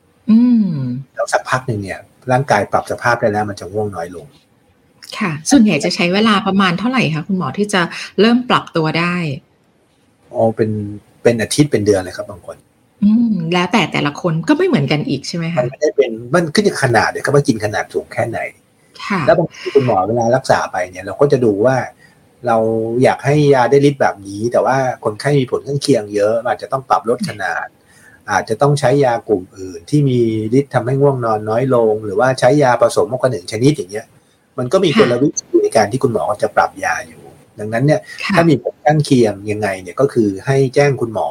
[0.07, 1.99] ๆแล้วสักพักหนึ่งเนี่ย
[2.33, 4.27] ร่างกายปรับสภาพได้แล้ว มันจะง่วงน้อยลง
[5.19, 7.83] ค่ะ ส่วนใหญ่จะใช้เวลาประมาณเท่าไหร่คะคุณหมอที่จะ
[8.21, 9.17] เริ่มปรับตัวได้
[10.33, 10.71] อ๋อเป็น
[11.23, 12.57] เป็นอาทิตย์เป็นเดือนเลยครับ บางคน
[13.03, 18.39] อืมแล้วแต่แต่ละคนก็ไม่เหมือนกันอีกใช่ไหมคะมันไม่ได้เป็นมันขึ้นอยู่ขนาดเลยครับว่ากินขนาดสูงแค่ไหน
[19.27, 21.77] แล้วบางทีคุณหมอเวลารักษาไปเนี่ย เราก็จะดูว่า
[22.47, 22.57] เรา
[23.03, 27.67] อยากให้ยาได้ฤทธิ์แบบนี้ แต่ว่าคนไข้มีผลข้างเคียงเยอะ อาจจะต้องปรับลดขนาด
[28.31, 30.21] อาจจะต้องใช้ยากลุ่มอื่น ที่มี
[30.59, 34.07] ฤทธิ์ทำให้ง่วงนอนน้อยลง หรือว่าใช้ยาผสมมากกว่าหนึ่งชนิดอย่างเงี้ย
[34.59, 37.23] มันก็มีกลวิธีในการที่คุณหมอจะปรับยาอยู่
[37.59, 38.01] ดังนั้นเนี่ย
[38.35, 41.29] ถ้ามีผลข้างเคียงยังไงเนี่ยก็คือให้แจ้งคุณหมอ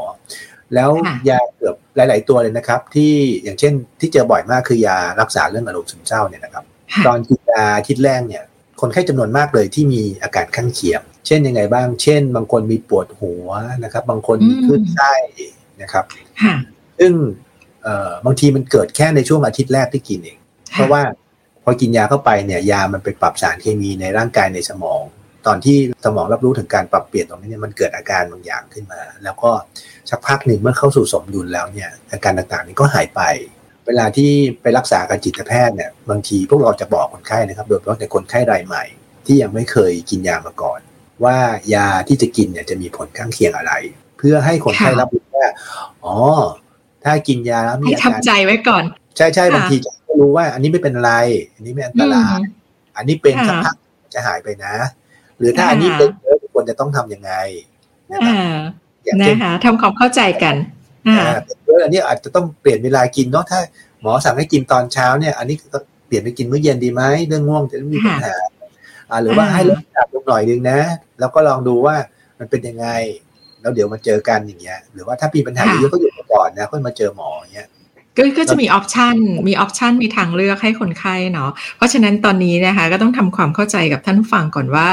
[0.76, 0.89] แล้ว
[1.30, 6.63] ยาเกือบหลาย ๆ ตัวเลยนะครับ ที่อย่างเช่นที่เจอบ่อยมากคือยารักษาเรื่องอารมณ์ซึมเศร้าเนี่ยนะครับ
[7.06, 8.43] ตอนกินยาทิศแรกเนี่ย
[8.82, 13.48] คนไข้จำนวนมากเลยที่มีอาการข้างเคียง เช่นยังไงบ้าง เช่น บางคนมีปวดหัว
[13.84, 15.13] นะครับ บางคนมีคลื่นไส้
[15.82, 16.06] นะครับ
[17.00, 17.13] ซึ่ง
[18.26, 20.38] บางทีมันเกิดแค่ในช่วงอาทิตย์แรกที่กินเอง
[20.74, 21.02] เพราะว่า
[21.63, 25.02] พอกินยาเข้าไปเนี่ยยามันไปปรับสารเคมีในร่างกายในสมอง
[25.48, 29.52] ตอนที่สมองรับรู้ถึงการปรับเปลี่ยนตรงนี้เนี่ยมันเกิดอาการบางอย่างขึ้นมา แล้วก็
[30.10, 33.22] สักพักหนึ่งเมื่อเข้าสู่สมดุลแล้วเนี่ยอาการต่างๆนี้ก็หายไป
[33.89, 38.84] เวลาที่ไปรักษากับจิตแพทย์เนี่ยบางทีพวกเราจะบอกคนไข้นะครับ โดยเฉพาะในคนไข้รายใหม่
[39.25, 40.80] ที่ยังไม่เคยกินยามาก่อน
[41.23, 41.38] ว่า
[41.73, 43.73] ยาที่จะกินเนี่ยจะมีผลข้างเคียงอะไร
[44.17, 45.47] เพื่อให้คนไข้รับรู้ว่า
[46.04, 46.15] อ๋อ
[47.04, 48.84] ถ้ากินยาแล้วมีอาการทำใจไว้ก่อน
[49.17, 51.12] ใช่ใช่บางทีจะรู้ว่า อันนี้ไม่เป็นอะไร
[51.56, 52.39] อันนี้ไม่อันตราย
[52.97, 53.75] อันนี้เป็นสักพัก
[54.13, 54.73] จะหายไปนะ
[55.38, 57.32] หรือถ้าอันนี้เป็นเยอะควรจะต้องทํำยังไง
[58.12, 58.36] นะครับ
[59.21, 60.56] นะคะทำความเข้าใจกัน
[61.08, 61.38] อ่า
[61.84, 63.60] อันนี้อาจจะต้องเปลี่ยนเวลากินเนาะถ้า
[64.02, 68.36] หมอสั่งให้กินตอนเช้าเนี่ย อันนี้ก็เปลี่ยนไปกินมื้อเย็นดีไหมเรื่องง่วงจะไม่มีปัญหา
[69.10, 70.80] อ่าหรือว่าให้ลดจับลงหน่อยนึงนะ
[71.20, 71.96] แล้วก็ลองดูว่า
[72.40, 72.88] มันเป็นยังไง
[73.62, 77.68] แล้วเดี๋ยวมาเจอกันอย่างเงี้ย หรือว่าถ้ามีปัญหาเยอะก็หยุดก่อนนะค่อยมาเจอหมออย่างเงี้ย
[78.38, 79.15] ก็จะมีออปชัน
[79.47, 84.88] มีออปชันมีทางเลือกให้คนไข้เนาะเพราะฉะนั้นตอนนี้นะคะก็ต้องทำความเข้าใจกับท่านฟังก่อนว่า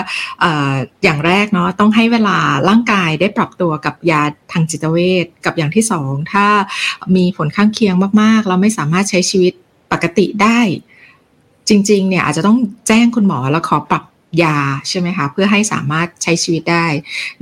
[1.05, 2.37] อย่างแรกเนาะต้องให้เวลา
[2.69, 6.47] ร่างกายได้ปรับตัวกับยาทางจิตเวชกับอย่างที่สองถ้า
[7.17, 9.53] มีผลข้างเคียงมากๆ เราไม่สามารถใช้ชีวิต
[9.93, 10.61] ปกติได้
[11.69, 12.59] จริงๆเนี่ยอาจจะต้อง
[12.89, 14.05] แจ้งคุณหมอแล้วขอปรับ
[14.43, 14.59] ยา
[14.89, 16.87] ใช่ไหมคะเพื่อให้สามารถใช้ชีวิตได้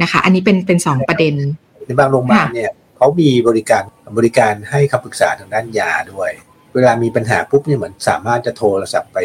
[0.03, 1.35] นะคะ อันนี้เป็นเป็นสองประเด็น
[1.87, 3.83] ในบางโรงพยาบาลเนี่ยเขามีบริการ
[4.17, 6.31] บริการให้คำปรึกษาทางด้านยาด้วย
[6.75, 9.19] เวลามีปัญหาปุ๊บเนี่ยเหมือนสามารถจะโทรศัพท์ไป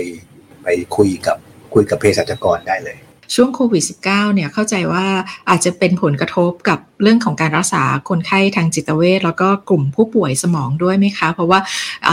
[0.63, 1.37] ไปคุยกับ
[1.73, 2.97] คุยกับเภสัชกรได้เลย
[3.35, 5.05] ช่วงโควิด -19 เนี่ยเข้าใจว่า
[5.49, 11.59] อาจจะเป็นผลกระทบกับเรื่องของการรักษาคนไข้ทางจิตเวชแล้วก็กลุ่มผู้ป่วยสมองด้วยไหมคะ เพราะว่า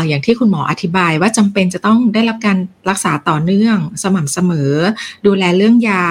[0.08, 2.58] อย่างที่คุณหมออธิบายว่าจำเป็นจะต้องได้รับการ
[2.90, 4.72] รักษาต่อเนื่องสม่ำเสมอ
[5.26, 6.06] ดูแลเรื่องยา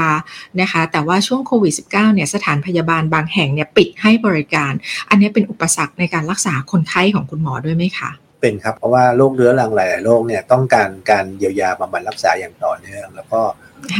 [0.61, 4.71] นะคะ แต่ว่าช่วงโควิด -19 เนี่ยสถานพยาบาลบางแห่งเนี่ยปิดให้บริการ
[5.09, 13.41] อันนี้เป็นอุปสรรคในการรักษาคนไข้ของคุณหมอด้วยไหมคะเป็นครับเพราะว่าโรคเรื้อรังหลายๆโรคเนี่ยต้องการการเยียวยาบำบัดรักษาอย่างต่อเนื่อง แล้วก็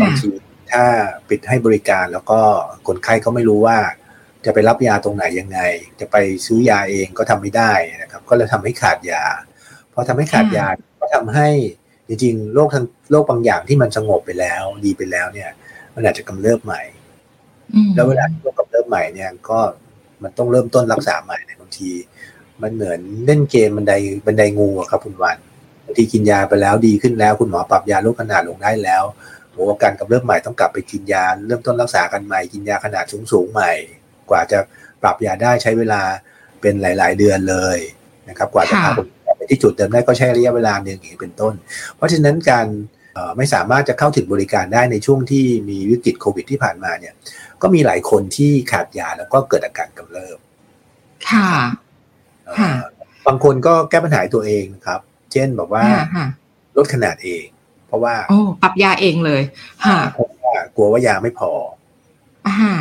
[0.01, 0.29] บางที
[0.75, 0.87] ถ้า
[1.29, 2.39] ปิดให้บริการแล้วก็
[2.87, 3.77] คนไข้ก็ไม่รู้ว่า
[4.45, 5.59] จะไปรับยาตรงไหนยังไง
[5.99, 9.23] จะไปซื้อยาเองก็ทำไม่ได้นะครับ ก็เลยทำให้ขาดยา
[9.93, 10.67] พอทำให้ขาดยา
[10.99, 11.49] ก็ทำให้
[12.07, 15.51] จริงๆโรคทางโรคบางอย่างที่มันสงบไปแล้ว ดีไปแล้วเนี่ย
[15.95, 16.81] มันอาจจะกำเริบใหม่
[17.95, 19.59] แล้วเวลาโรคกำเริบใหม่เนี่ยก็
[20.23, 21.89] มันต้องเริ่มต้นรักษาใหม่ในบางที
[22.61, 23.93] มันเหมือนเล่นเกมบันได
[24.25, 25.37] บันไดงูครับคุณวัน
[25.85, 29.03] บางทีกินยาไปแล้วดีขึ้นแล้ว คุณหมอปรับยาลดขนาดลงได้แล้ว
[29.55, 33.71] โอ้อาการกับเริ่มใหม่ต้องกลับไปกินยา เริ่มต้นรักษากันใหม่ กินยาขนาดสูงสูงใหม่
[34.29, 34.59] กว่าจะ
[35.01, 36.01] ปรับยาได้ใช้เวลา
[36.61, 37.77] เป็นหลาย ๆ เดือนเลย
[38.29, 38.91] นะครับ กว่าจะพา
[39.37, 41.53] ไปที่จุดเดิมได้ก็ใช้ระยะเวลาหนึ่งอย่างเป็นต้น
[41.95, 42.67] เพราะฉะนั้นการ
[43.37, 47.13] ไม่สามารถจะเข้าถึงบริการได้ในช่วงที่มีวิกฤตโควิดที่ผ่านมาเนี่ย
[47.61, 50.37] ก็มีหลายคนที่ขาดยาแล้วก็เกิดอาการกำเริบ
[51.29, 51.49] ค่ะ
[53.27, 55.83] บางคนก็แก้ปัญหาตัวเองครับ เช่นบอกว่า
[56.77, 57.54] ลดขนาดเองเพ
[57.95, 59.41] ราะว่าโอ้ปรับยาเองเลย
[59.85, 61.51] ค่ะเพราะว่ากลัวว่ายาไม่พอ
[62.47, 62.71] อ่า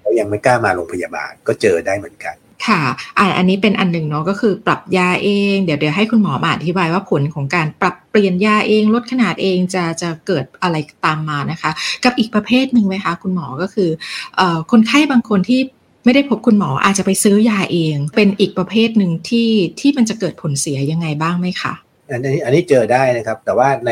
[0.00, 2.82] แล้วยังไม่กล้ามาโรงพยาบาลก็เจอได้เหมือนกันค่ะ
[3.18, 11.70] อ่าอันนี้เป็นอันหนึ่งเนาะก็คือปรับยาเอง เดี๋ยวเดี๋ยวให้คุณหมอมาอธิบายว่าผลของการปรับเปลี่ยนยาเองลดขนาดเองจะจะเกิดอะไรตามมานะคะ
[12.04, 13.90] กับอีกประเภทหนึ่งไหมคะคุณหมอก็คือ
[14.36, 15.60] เอ่อคนไข้บางคนที่
[16.04, 19.48] ไม่ได้พบคุณหมออาจจะไปซื้อยาเอง เป็นอีกประเภทหนึ่งที่
[19.80, 21.74] ที่มันจะเกิดผลเสียยังไงบ้างไหมคะ
[22.10, 23.90] อันนี้อันนี้เจอได้นะครับ แต่ว่าใน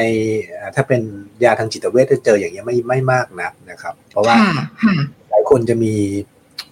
[0.75, 1.01] ถ้าเป็น
[1.45, 4.35] ยาทางจิตเวชจะเจออย่างนี้ไม่ไม่มากนักนะครับ เพราะว่า
[5.31, 5.95] หลายคนจะมี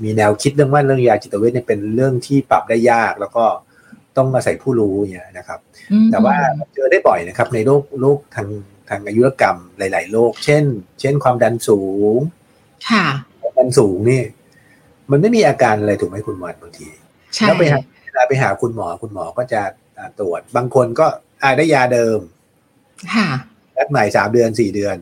[0.03, 3.44] มีแนวคิดเรื่องว่าเรื่องยาจิตเวชเนี่ยเป็นเรื่องที่ปรับได้ยากแล้วก็
[4.16, 5.61] ต้องอาศัยผู้รู้เนี่ยนะครับ
[6.11, 6.35] แต่ว่า
[6.74, 8.48] เจอได้บ่อยนะครับ ในโรคโรคทาง
[8.88, 10.64] ทางอายุรกรรมหลาย ๆ โรค เช่น
[11.00, 11.81] เช่นความดันสู
[12.16, 12.18] ง
[12.90, 13.05] ค่ะ
[13.40, 14.22] ความดันสูงนี่
[15.11, 16.88] มันไม่มีอาการอะไรถูกไหมคุณหมอบางที
[17.46, 19.62] แล้วไปหาเวลาไปหาคุณหมอคุณหมอก็จะ
[20.18, 21.07] ตรวจ บางคนก็
[21.42, 22.18] อาได้ยาเดิม
[23.14, 23.29] ค่ะ
[23.76, 24.96] นัดใหม่สามเดือนสี่เดือน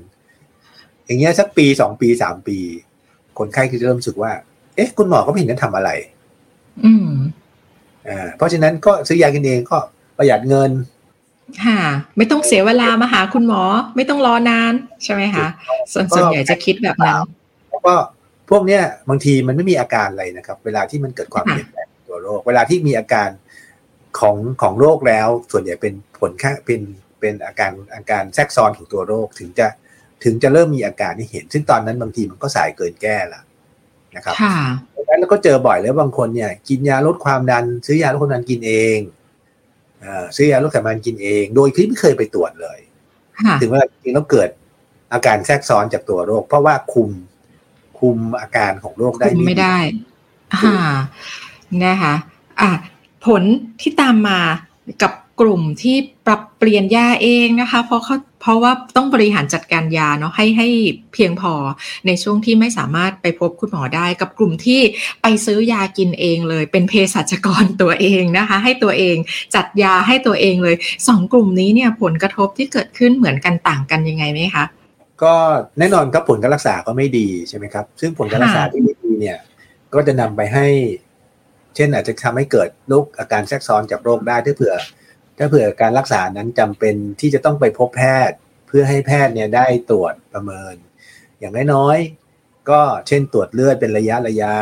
[1.05, 2.59] อย่างเงี้ยสักปีสองปีสามปี
[3.39, 4.33] คนไข้คือจะเริ่มรู้สึกว่า
[4.77, 5.91] เอ๊ะ คุณหมอก็ไม่เห็นจะทำอะไร
[6.85, 7.11] อืม
[8.09, 9.79] อ่าเพราะฉะนั้นก็ซื้อยากินเองก็
[10.19, 10.71] ประหยัดเงิน
[11.65, 11.81] ค่ะ
[12.17, 13.63] ไม่ต้องเสียเวลามาหาคุณหมอ
[13.97, 14.73] ไม่ต้องรอนาน
[15.05, 15.47] ใช่ไหมคะ
[15.93, 17.21] ส่วนส่วนใหญ่จะคิดแบบนั้น
[17.71, 17.95] แล้วก็
[18.51, 23.29] พวกเนี้ยบางทีมันไม่มีอาการอะไรนะครับ เวลาที่มันเกิดความเปลี่ยนแปลงตัวโรค เวลาที่มีอาการ
[24.21, 26.83] ของของโรคแล้ว ส่วนใหญ่เป็นผลค่าเป็น
[27.21, 29.67] เป็นอาการอาการแทรกซ้อนของตัวโรคถึงจะ
[30.25, 33.43] ถึงจะเริ่มมีอาการที่เห็น ซึ่งตอนนั้นบางทีมันก็สายเกินแก้ละ
[34.17, 34.37] นะครับ
[35.21, 38.99] แล้วก็เจอบ่อยแล้วบางคนเนี่ยกินยาลดความดัน ซื้อยาลดความดันกินเอง
[40.05, 42.79] อซื้อยาลดไขมันกินเอง โดยที่ไม่เคยไปตรวจเลย
[43.61, 44.49] ถึงว่าจริงแล้วเกิด
[45.13, 47.11] อาการแทรกซ้อนจากตัวโรค เพราะว่าคุม
[48.01, 49.77] คุมอาการของโรคได้ไม่ได้
[50.55, 50.77] อ่า
[51.85, 52.15] นะคะ
[52.61, 52.71] อะ
[53.27, 53.43] ผล
[53.81, 54.41] ที่ตามมา
[55.03, 60.69] กับกลุ่มที่ปรับเปลี่ยนยาเองนะคะ เพราะเขาเพราะว่าต้องบริหารจัดการยาเนาะให้ให้
[61.15, 61.53] เพียงพอ
[62.07, 64.81] ในช่วงที่ไม่สามารถไปพบคุณหมอได้ กับกลุ่มที่
[65.23, 69.17] ไปซื้อยากินเองเลย เป็นเภสัชกรตัวเองนะคะ ให้ตัวเอง
[69.55, 70.77] จัดยาให้ตัวเองเลย
[71.09, 74.65] สองกลุ่มนี้เนี่ยผลกระทบที่เกิดขึ้นเหมือนกันต่างกันยังไงไหมคะ
[75.23, 75.35] ก็
[75.79, 79.39] แน่นอนครับผลการรักษาก็ไม่ดีใช่ไหมครับ ซึ่งผลการรักษาที่ไม่ดีเนี่ย
[79.95, 80.67] ก็จะนำไปให้
[81.79, 84.75] เช่นอาจจะทำให้เกิดโรคอาการแทรกซ้อนจากโรคได้ถ้าเผื่อ
[85.39, 88.37] ถ้าเผื่อการรักษานั้นจำเป็นที่จะต้องไปพบแพทย์
[88.69, 90.75] เพื่อให้แพทย์เนี่ยได้ตรวจประเมิน
[91.39, 94.53] อย่างน้อยๆก็เช่นตรวจเลือดเป็นระยะระยะ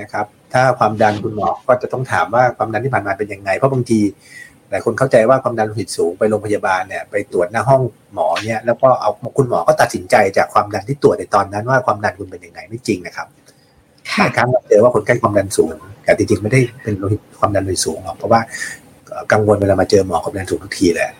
[0.00, 4.00] นะครับ ถ้าความดันคุณหมอก็จะต้องถามว่าความดันที่ผ่านมาเป็นยังไง เพราะบางที
[4.70, 7.82] หลายคนเข้าใจว่าความดันโลหิตสูงไปโรงพยาบาลเนี่ยไปตรวจหน้าห้อง
[8.14, 13.26] หมอเนี่ยแล้วก็เอาคุณหมอก็ตัดสินใจจากความดันที่ตรวจในตอนนั้นว่าความดันคุณเป็นยังไงไม่จริงนะครับ
[14.18, 18.40] หลายครั้งเราเจอว่าคนใกล้ความดันสูง แต่จริงๆไม่ได้เป็นโลหิตความดันโลหิตสูงหรอกเพราะว่า
[19.32, 21.12] กังวลเวลามาเจอหมอความดันสูงทุกทีแหละ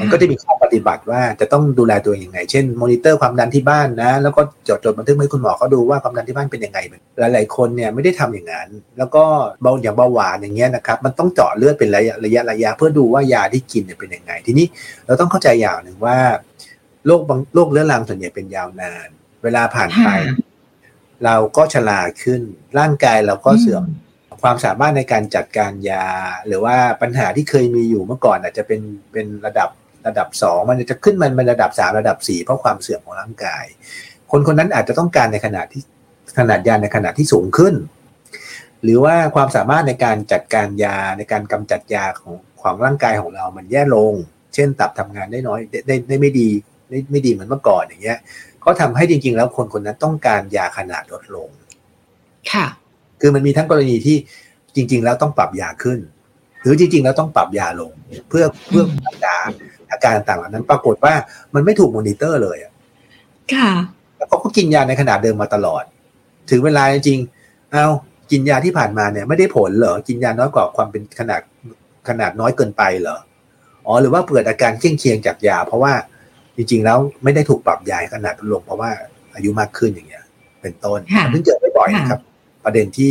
[0.00, 6.78] มันก็จะมีข้อปฏิบัติว่าจะต้องดูแลตัวเองยังไง เช่นมอนิเตอร์ความดันที่บ้านนะ แล้วก็จดจดบันทึกให้คุณหมอเขาดูว่าความดันที่บ้านเป็นยังไง
[7.18, 8.68] หลายๆคนเนี่ยไม่ได้ทำอย่างนั้น
[8.98, 9.24] แล้วก็
[9.62, 14.66] เบาอย่างเบาหวานอย่างเงี้ยนะครับ มันต้องเจาะเลือดเป็นระยะระยะระยะเพื่อดูว่ายาที่กินเนี่ยเป็นยังไง ทีนี้
[15.06, 16.16] เราต้องเข้าใจอย่างหนึ่งว่า
[17.06, 19.08] โรคบางโรคเรื้อรังส่วนใหญ่เป็นยาวนาน
[19.42, 20.08] เวลาผ่านไป
[21.24, 22.40] เราก็ชราขึ้น
[22.78, 23.84] ร่างกายเราก็เสื่อม
[24.42, 26.06] ความสามารถในการจัดการยา
[26.46, 28.80] หรือว่าปัญหาที่เคยมีอยู่เมื่อก่อนอาจจะเป็น
[29.12, 29.70] เป็นระดับ
[30.06, 33.64] ระดับสองมันจะขึ้นมันเป็นระดับสามระดับสี่เพราะความเสื่อมของร่างกาย
[34.30, 35.82] คนคนนั้นอาจจะต้องการในขนาดที่
[36.38, 37.74] ขนาดยาในขนาดที่สูงขึ้น
[38.82, 44.14] หรือว่าความสามารถในการจัดการยาในการกำจัดยาของของร่างกายของเรามันแย่ลง
[44.54, 46.48] เช่นตับทำงานได้น้อยได้ได้ไม่ดี
[46.88, 48.18] ไม่ไม่ดีเหมือนเมื่อก่อนอย่างเงี้ย
[48.64, 51.48] ก็ทำให้จริง ๆ แล้วคนคนนั้นต้องการยาขนาดลดลง
[52.52, 52.66] ค่ะ
[53.26, 54.16] คือมันมีทั้งกรณีที่
[54.76, 55.98] จริง ๆ แล้วต้องปรับยาขึ้น
[56.62, 57.92] หรือจริง ๆ แล้วต้องปรับยาลง
[58.28, 59.34] เพื่อเพื่อรักษา
[59.90, 61.14] อาการต่างๆเหล่านั้น ปรากฏว่า
[61.54, 62.72] มันไม่ถูกมอนิเตอร์เลยอะ
[63.52, 63.70] ค่ะ
[64.16, 65.84] แล้วเขาก็กินยาในขนาดเดิมมาตลอด
[66.50, 67.86] ถึงเวลาจริงๆเอา
[68.30, 71.40] กินยาที่ผ่านมาเนี่ยไม่ได้ผลเหรอกินยาน้อยกว่าความเป็นขนาด
[72.08, 73.18] ขนาดน้อยเกินไปเหรอ
[73.86, 75.92] อ๋อหรือว่าเกิดอาการเคียงเคียงจากยา เพราะว่า
[76.56, 78.90] จริง ๆ แล้วไม่ได้ถูกปรับยาขนาดลงเพราะว่า
[79.34, 80.24] อายุมากขึ้นอย่างเงี้ย
[80.62, 82.20] เป็นต้นเพิ่งเจอบ่อยๆนะครับ
[82.66, 83.10] ประเด็นที่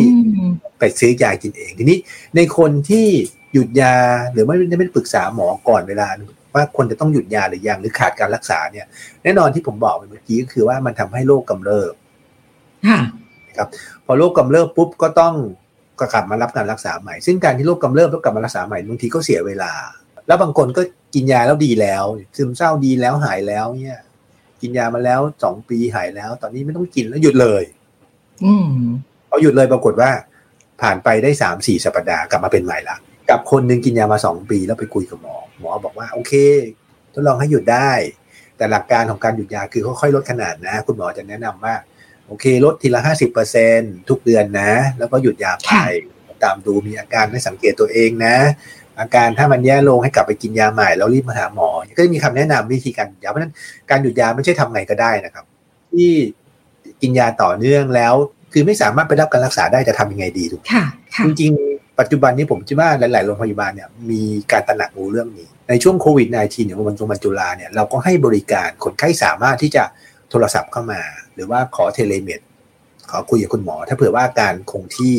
[0.80, 1.98] ไปซื้อยากินเองทีนี้
[2.36, 3.08] ในคนที่
[3.54, 3.96] หยุดยา
[4.32, 6.08] หรือไม่ได้ไม่ปรึกษาหมอก่อนเวลา
[6.54, 8.86] ว่าคนจะต้องหยุดยาหรือยังหรือขาดการรักษาเนี่ย
[9.24, 11.94] แน่นอนที่ผมบอกไปเมื่อกี้ก็คือว่ามันทำให้โรคกำเริบ
[13.58, 13.68] ครับ
[14.06, 15.34] พอโรคกำเริบปุ๊บก็ต้อง
[16.00, 19.72] ก็กลับมารับการรักษาใหม่ ซึ่งการที่โรคกำเริบแล้วกลับมารักษาใหม่บางทีก็เสียเวลา
[20.28, 20.82] แล้วบางคนก็
[21.14, 22.04] กินยาแล้วดีแล้ว
[22.38, 24.02] ซึมเศร้าดีแล้วหายแล้วเนี่ย
[24.62, 27.64] กินยามาแล้วสองปีหายแล้ว ตอนนี้ไม่ต้องกินแล้วหยุดเลย
[28.46, 28.54] อื
[29.26, 30.12] มพอหยุดเลยปรากฏว่า
[30.82, 32.98] ผ่านไปได้สามสี่สัปดาห์กลับมาเป็นใหม่ละ
[33.30, 36.34] กับคนนึงกินยามาสองปีแล้วไปคุยกับหมอ หมอบอกว่าโอเค
[37.14, 37.92] ทดลองให้หยุดได้
[38.58, 41.76] แต่หลักการของการหยุดยาคือค่อยๆลดขนาดนะ คุณหมอจะแนะนำว่า
[42.28, 45.72] โอเค ลดทีละห้าสิบเปอร์เซ็นทุกเดือนนะ แล้วก็หยุดยาไป
[46.44, 48.36] ตามดูมีอาการให้สังเกตตัวเองนะ
[49.00, 53.54] อาการถ้ามันแย่ลงให้กลับไปกินยาใหม่แล้วรีบมาหาหมอ ก็จะมีคำแนะนำวิธีการยาเพราะนั้น
[53.90, 55.46] การหยุดยาไม่ใช่ทำไงก็ได้นะครับ
[55.94, 56.12] ที่
[57.02, 58.14] กินยาต่อเนื่องแล้ว
[58.58, 60.62] คือไม่สามารถไปรับการรักษาได้จะทำยังไงดีถูก
[61.26, 69.84] จริงๆ ปัจจุบันนี้ผมคิดว่าหลายๆโรงพยาบาลเนี่ยมีการตระหนักรู้เรื่องนี้ ในช่วงโควิด -19 เนี่ยวันโรงพยาบาลจุฬาเนี่ยเราก็ให้บริการคนไข้สามารถที่จะ
[70.30, 71.02] โทรศัพท์เข้ามา
[71.34, 72.42] หรือว่าขอ telemed
[73.10, 75.18] ขอคุยกับคุณหมอ ถ้าเผื่อว่าอาการคงที่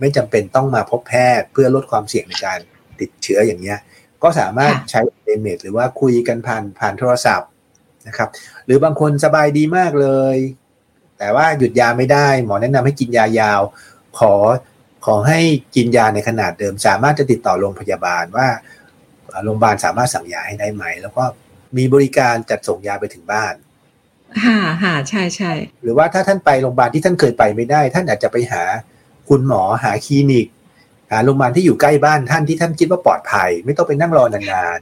[0.00, 2.58] ไม่จำเป็นต้องมาพบแพทย์เพื่อลดความเสี่ยงในการ
[3.00, 3.78] ติดเชื้ออย่างเนี้ย
[4.22, 7.48] ก็สามารถใช้ telemed หรือว่าคุยกันผ่านผ่านโทรศัพท์
[8.08, 8.28] นะครับ
[8.66, 10.36] หรือบางคนสบายดีมากเลย
[11.18, 13.60] แต่ว่าหยุดยาไม่ได้ หมอแนะนำให้กินยายาว
[14.18, 14.34] ขอ
[15.06, 15.40] ขอให้
[15.76, 18.48] กินยาในขนาดเดิม สามารถจะติดต่อโรงพยาบาลว่า
[19.44, 21.24] โรงพยาบาลสามารถสั่งยาให้ได้ไหม แล้วก็
[21.76, 23.54] มีบริการจัดส่งยาไปถึงบ้าน
[24.44, 28.62] ค่ะค่ะใช่ใช่หรือว่าถ้าท่านไปโรงพยาบาลที่ท่านเคยไปไม่ได้ ท่านอาจจะไปหา
[29.28, 30.46] คุณหมอหาคลินิก
[31.10, 34.78] หาโรงพยาบาลที่อยู่ใกล้บ้านท่านที่ท่านคิดว่าปลอดภัย ไม่ต้องไปนั่งรอนาน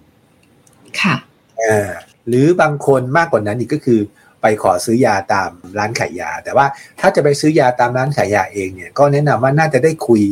[0.49, 1.14] ๆค่ะ
[1.62, 1.90] อ่า
[2.29, 4.01] หรือบางคนมากกว่านั้นอีกก็คือ
[4.42, 6.66] ไปขอซื้อยาตามร้านขายยา แต่ว่า
[7.00, 10.22] ถ้าจะไปซื้อยาตามร้านขายยาเองเนี่ยก็แนะนำว่าน่าจะได้คุย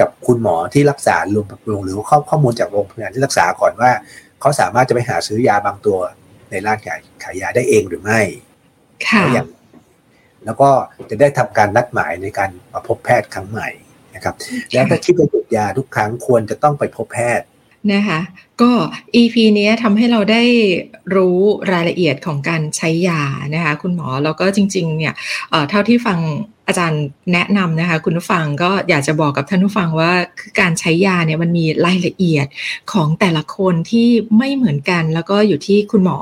[0.00, 1.46] กับคุณหมอที่รักษารวม
[1.84, 3.90] หรือข้อข้อมูลจากโรงพยาบาลที่รักษาก่อนว่า
[4.40, 5.98] เขาสามารถจะไปหาซื้อยาบางตัว
[6.50, 8.20] ในร้านขายขายยาได้เองหรือไม่
[9.06, 9.22] ค่ะ
[10.44, 10.70] แล้วก็
[11.10, 13.68] จะได้ทำการนัดหมายในการมาพบแพทย์ครั้งใหม่
[14.14, 14.34] นะครับ
[14.72, 17.46] แล้วถ้าคิดจะหยุดยาทุกครั้งควรจะต้องไปพบแพทย์
[17.94, 18.20] นะคะ
[18.62, 18.70] ก็
[19.20, 20.42] EP นี้ทำให้เราได้
[21.14, 21.38] รู้
[21.72, 23.22] รายละเอียดของการใช้ยา
[23.54, 25.14] นะคะคุณหมอแล้วก็จริงๆเนี่ย
[25.70, 26.18] เท่าที่ฟัง
[26.68, 27.02] อาจารย์
[27.32, 32.46] แนะนำนะคะ คุณผู้ฟังก็อยากจะบอกกับท่านผู้ฟังว่าคือการใช้ยาเนี่ยมันมีรายละเอียด
[32.92, 36.18] ของแต่ละคนที่ไม่เหมือนกัน แล้วก็อยู่ที่คุณหมอ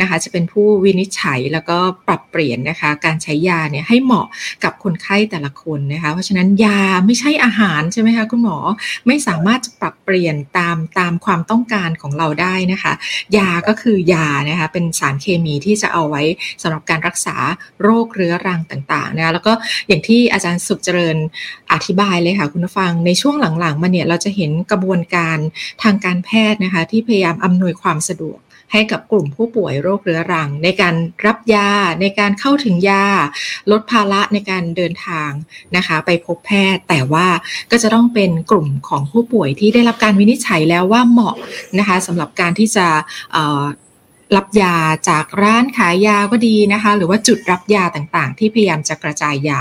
[0.00, 4.26] นะคะ จะเป็นผู้วินิจฉัยแล้วก็ปรับเปลี่ยนนะคะ การใช้ยาเนี่ยให้เหมาะ
[4.64, 8.58] กับคนไข้แต่ละคนนะคะ เพราะฉะนั้นยาไม่ใช่อาหารใช่ไหมคะคุณหมอ
[9.06, 12.92] ไม่สามารถจะปรับเปลี่ยนตามตามความต้องการของเราได้นะคะ
[13.38, 16.22] ยาก็คือยานะคะเป็นสารเคมีที่จะเอาไว้
[16.62, 17.36] สำหรับการรักษา
[17.82, 19.52] โรคเรื้อรังต่างๆนะคะแล้วก็
[19.88, 21.16] อย่างที่อาจารย์สุขเจริญ
[21.72, 25.38] อธิบายเลยค่ะคุณผู้ฟังในช่วงหลังๆมาเนี่ยเราจะเห็นกระบวนการ
[25.82, 28.40] ทางการแพทย์นะคะ ที่พยายามอำนวยความสะดวก
[28.72, 30.94] ให้กับกลุ่มผู้ป่วยโรคเรื้อรัง ในการ
[31.26, 31.70] รับยา
[32.00, 33.06] ในการเข้าถึงยา
[33.70, 35.30] ลดภาระในการเดินทาง
[35.76, 37.26] นะคะ ไปพบแพทย์แต่ว่า
[37.70, 41.36] ก็จะต้องเป็นกลุ่มของผู้ป่วยที่ได้รับการวินิจฉัยแล้วว่าเหมาะ
[41.78, 42.86] นะคะสำหรับการที่จะ
[44.36, 44.74] รับยา
[45.08, 49.60] จากร้านขายยาก็ดีนะคะ หรือว่าจุดรับยาต่างๆ ที่พยายามจะกระจายยา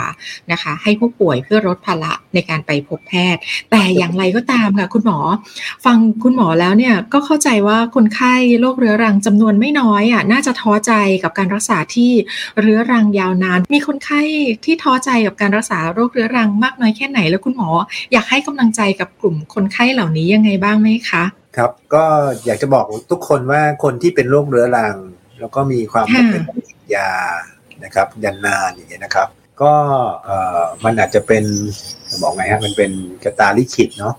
[0.51, 5.19] นะคะ ให้ผู้ป่วยเพื่อลดภาระในการไปพบแพทย์ แต่อย่างไรก็ตามค่ะคุณหมอ
[5.85, 12.11] ฟังคุณหมอแล้วเนี่ยก็เข้าใจว่าคนไข้โรคเรื้อรังจำนวนไม่น้อยอะน่าจะท้อใจกับการรักษาที่
[12.61, 14.21] เรื้อรังยาวนาน มีคนไข้
[14.65, 17.69] ที่ท้อใจกับการรักษาโรคเรื้อรังมากน้อยแค่ไหนแล้วคุณหมอ
[18.11, 22.03] อยากให้กำลังใจกับกลุ่มคนไข้เหล่านี้ยังไงบ้างไหมคะ ครับ ก็
[22.45, 24.95] อยากจะบอกทุกคนว่าคนที่เป็นโรคเรื้อรัง
[25.39, 27.11] แล้วก็มีความจำเป็นต้องกินยา
[27.83, 29.27] นะครับยันนานอย่างเงี้ยนะครับ
[29.61, 29.73] ก็
[30.23, 31.43] เอ่อมันอาจจะเป็น
[32.21, 32.91] บอกไงฮะมันเป็น
[33.23, 34.15] กระตาลิขิตเนาะ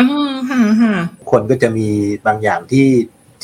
[0.00, 0.94] อ๋อค่ะค่ะ
[1.30, 1.88] คนก็จะมี
[2.26, 2.88] บางอย่างที่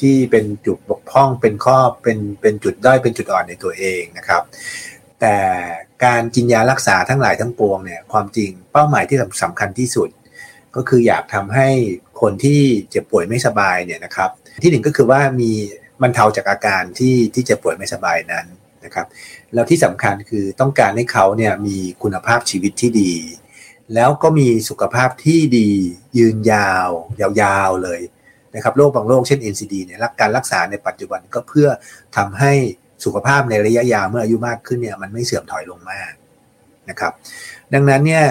[0.01, 4.43] ที่เป็นจุดบกพร่องเป็นข้อเป็นเป็นจุดด้อยเป็นจุดอ่อนในตัวเองนะครับ
[5.21, 5.37] แต่
[6.05, 10.09] การกินยารักษาทั้งหลายทั้งปวงเนี่ยความจริงเป้าหมายที่สำคัญที่สุด
[10.77, 11.69] ก็คืออยากทำให้
[12.21, 14.31] คนที่เจ็บป่วยไม่สบายเนี่ยนะครับ
[14.63, 15.51] ที่หนึ่งก็คือว่ามี
[16.03, 18.47] มันเทาจากอาการที่ที่เจ็บป่วยไม่สบายนั้น
[18.85, 19.07] นะครับ
[19.55, 23.13] แล้วที่สำคัญคือต้องการให้เขาเนี่ยมีคุณภาพชีวิตที่ดี
[23.95, 25.71] แล้วก็มีสุขภาพที่ดี
[26.19, 26.89] ยืนยาว
[27.21, 28.01] ยาวๆเลย
[28.55, 31.69] นะครับโรคบางโรคเช่น NCD เนี่ยการรักษาในปัจจุบันก็เพื่อ
[32.17, 32.53] ทำให้
[33.05, 36.13] สุขภาพในระยะยาวเมื่ออายุมากขึ้นเนี่ยมันไม่เสื่อมถอยลงมาก
[36.91, 37.13] นะครับ
[37.75, 38.25] ดังนั้นเนี่ย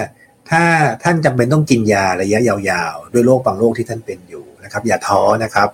[0.52, 0.64] ถ้า
[1.04, 5.70] ท่านจำเป็นต้องกินยาระยะยาวๆ ด้วยโรคบางโรคที่ท่านเป็นอยู่นะครับ อย่าท้อนะครับ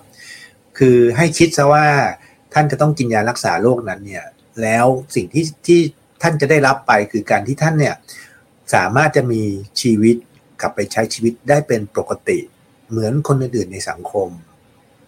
[0.78, 1.86] คือให้คิดซะว่า
[2.54, 4.24] ท่านจะต้องกินยารักษาโรคนั้นเนี่ย
[4.62, 5.80] แล้วสิ่งที่ที่
[6.22, 7.94] ท่านจะได้รับไปคือการที่ท่านเนี่ย
[8.74, 9.42] สามารถจะมี
[9.80, 10.16] ชีวิต
[10.60, 12.38] กลับไปใช้ชีวิตได้เป็นปกติ
[12.90, 14.28] เหมือนคนอื่นๆในสังคม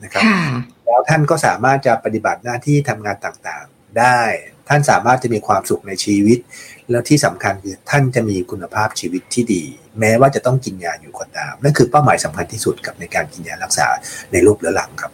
[0.02, 0.24] นะครับ
[0.84, 4.20] แล้วท่านก็สามารถจะปฏิบัติหน้าที่ทำงานต่างๆ ได้
[4.68, 6.38] ท่านสามารถจะมีความสุขในชีวิต
[6.90, 9.62] แล้วที่สำคัญคือท่านจะมีคุณภาพชีวิตที่ดี
[10.00, 13.86] แม้ว่าจะต้องกินยาอยู่ก็ตามนั่นคือเป้าหมายสำคัญที่สุดกับในการกินยารักษา
[14.32, 15.12] ในโรคเรื้อรังครับ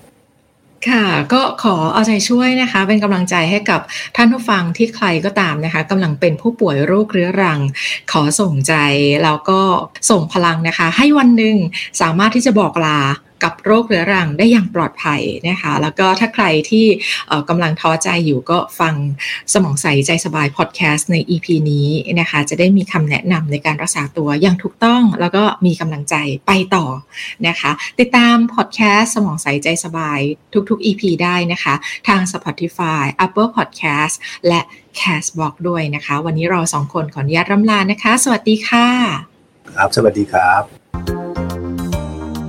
[0.88, 3.80] ค่ะก็ขอเอาใจช่วยนะคะ เป็นกำลังใจให้กับ
[4.16, 7.60] ท่านผู้ฟังที่ใครก็ตามนะคะกำลังเป็นผู้ป่วยโรคเรื้อรัง
[8.12, 8.74] ขอส่งใจ
[9.24, 9.60] แล้วก็
[10.10, 11.56] ส่งพลังนะคะ ให้วันหนึ่ง
[12.00, 12.98] สามารถที่จะบอกลา
[13.44, 16.86] กับโรคเรื้อรังได้อย่างปลอดภัยนะคะ แล้วก็ถ้าใครที่
[17.48, 18.94] กำลังท้อใจอยู่ก็ฟัง
[19.52, 21.88] สมองใสใจสบายพอดแคสต์ใน EP นี้
[22.20, 26.14] นะคะ จะได้มีคำแนะนำในการรักษาตัวอย่างถูกต้อง แล้วก็มีกำลังใจ
[26.46, 26.86] ไปต่อ
[27.48, 30.20] นะคะ ติดตามพอดแคสต์สมองใสใจสบาย
[30.70, 31.74] ทุกๆ EP ได้นะคะ
[32.08, 34.14] ทาง Spotify Apple Podcast
[34.48, 34.60] และ
[35.00, 38.86] Castbox ด้วยนะคะ วันนี้เราสองคนขออนุญาตร่ำลานะคะ สวัสดีค่ะ
[39.74, 41.43] ครับ สวัสดีครับ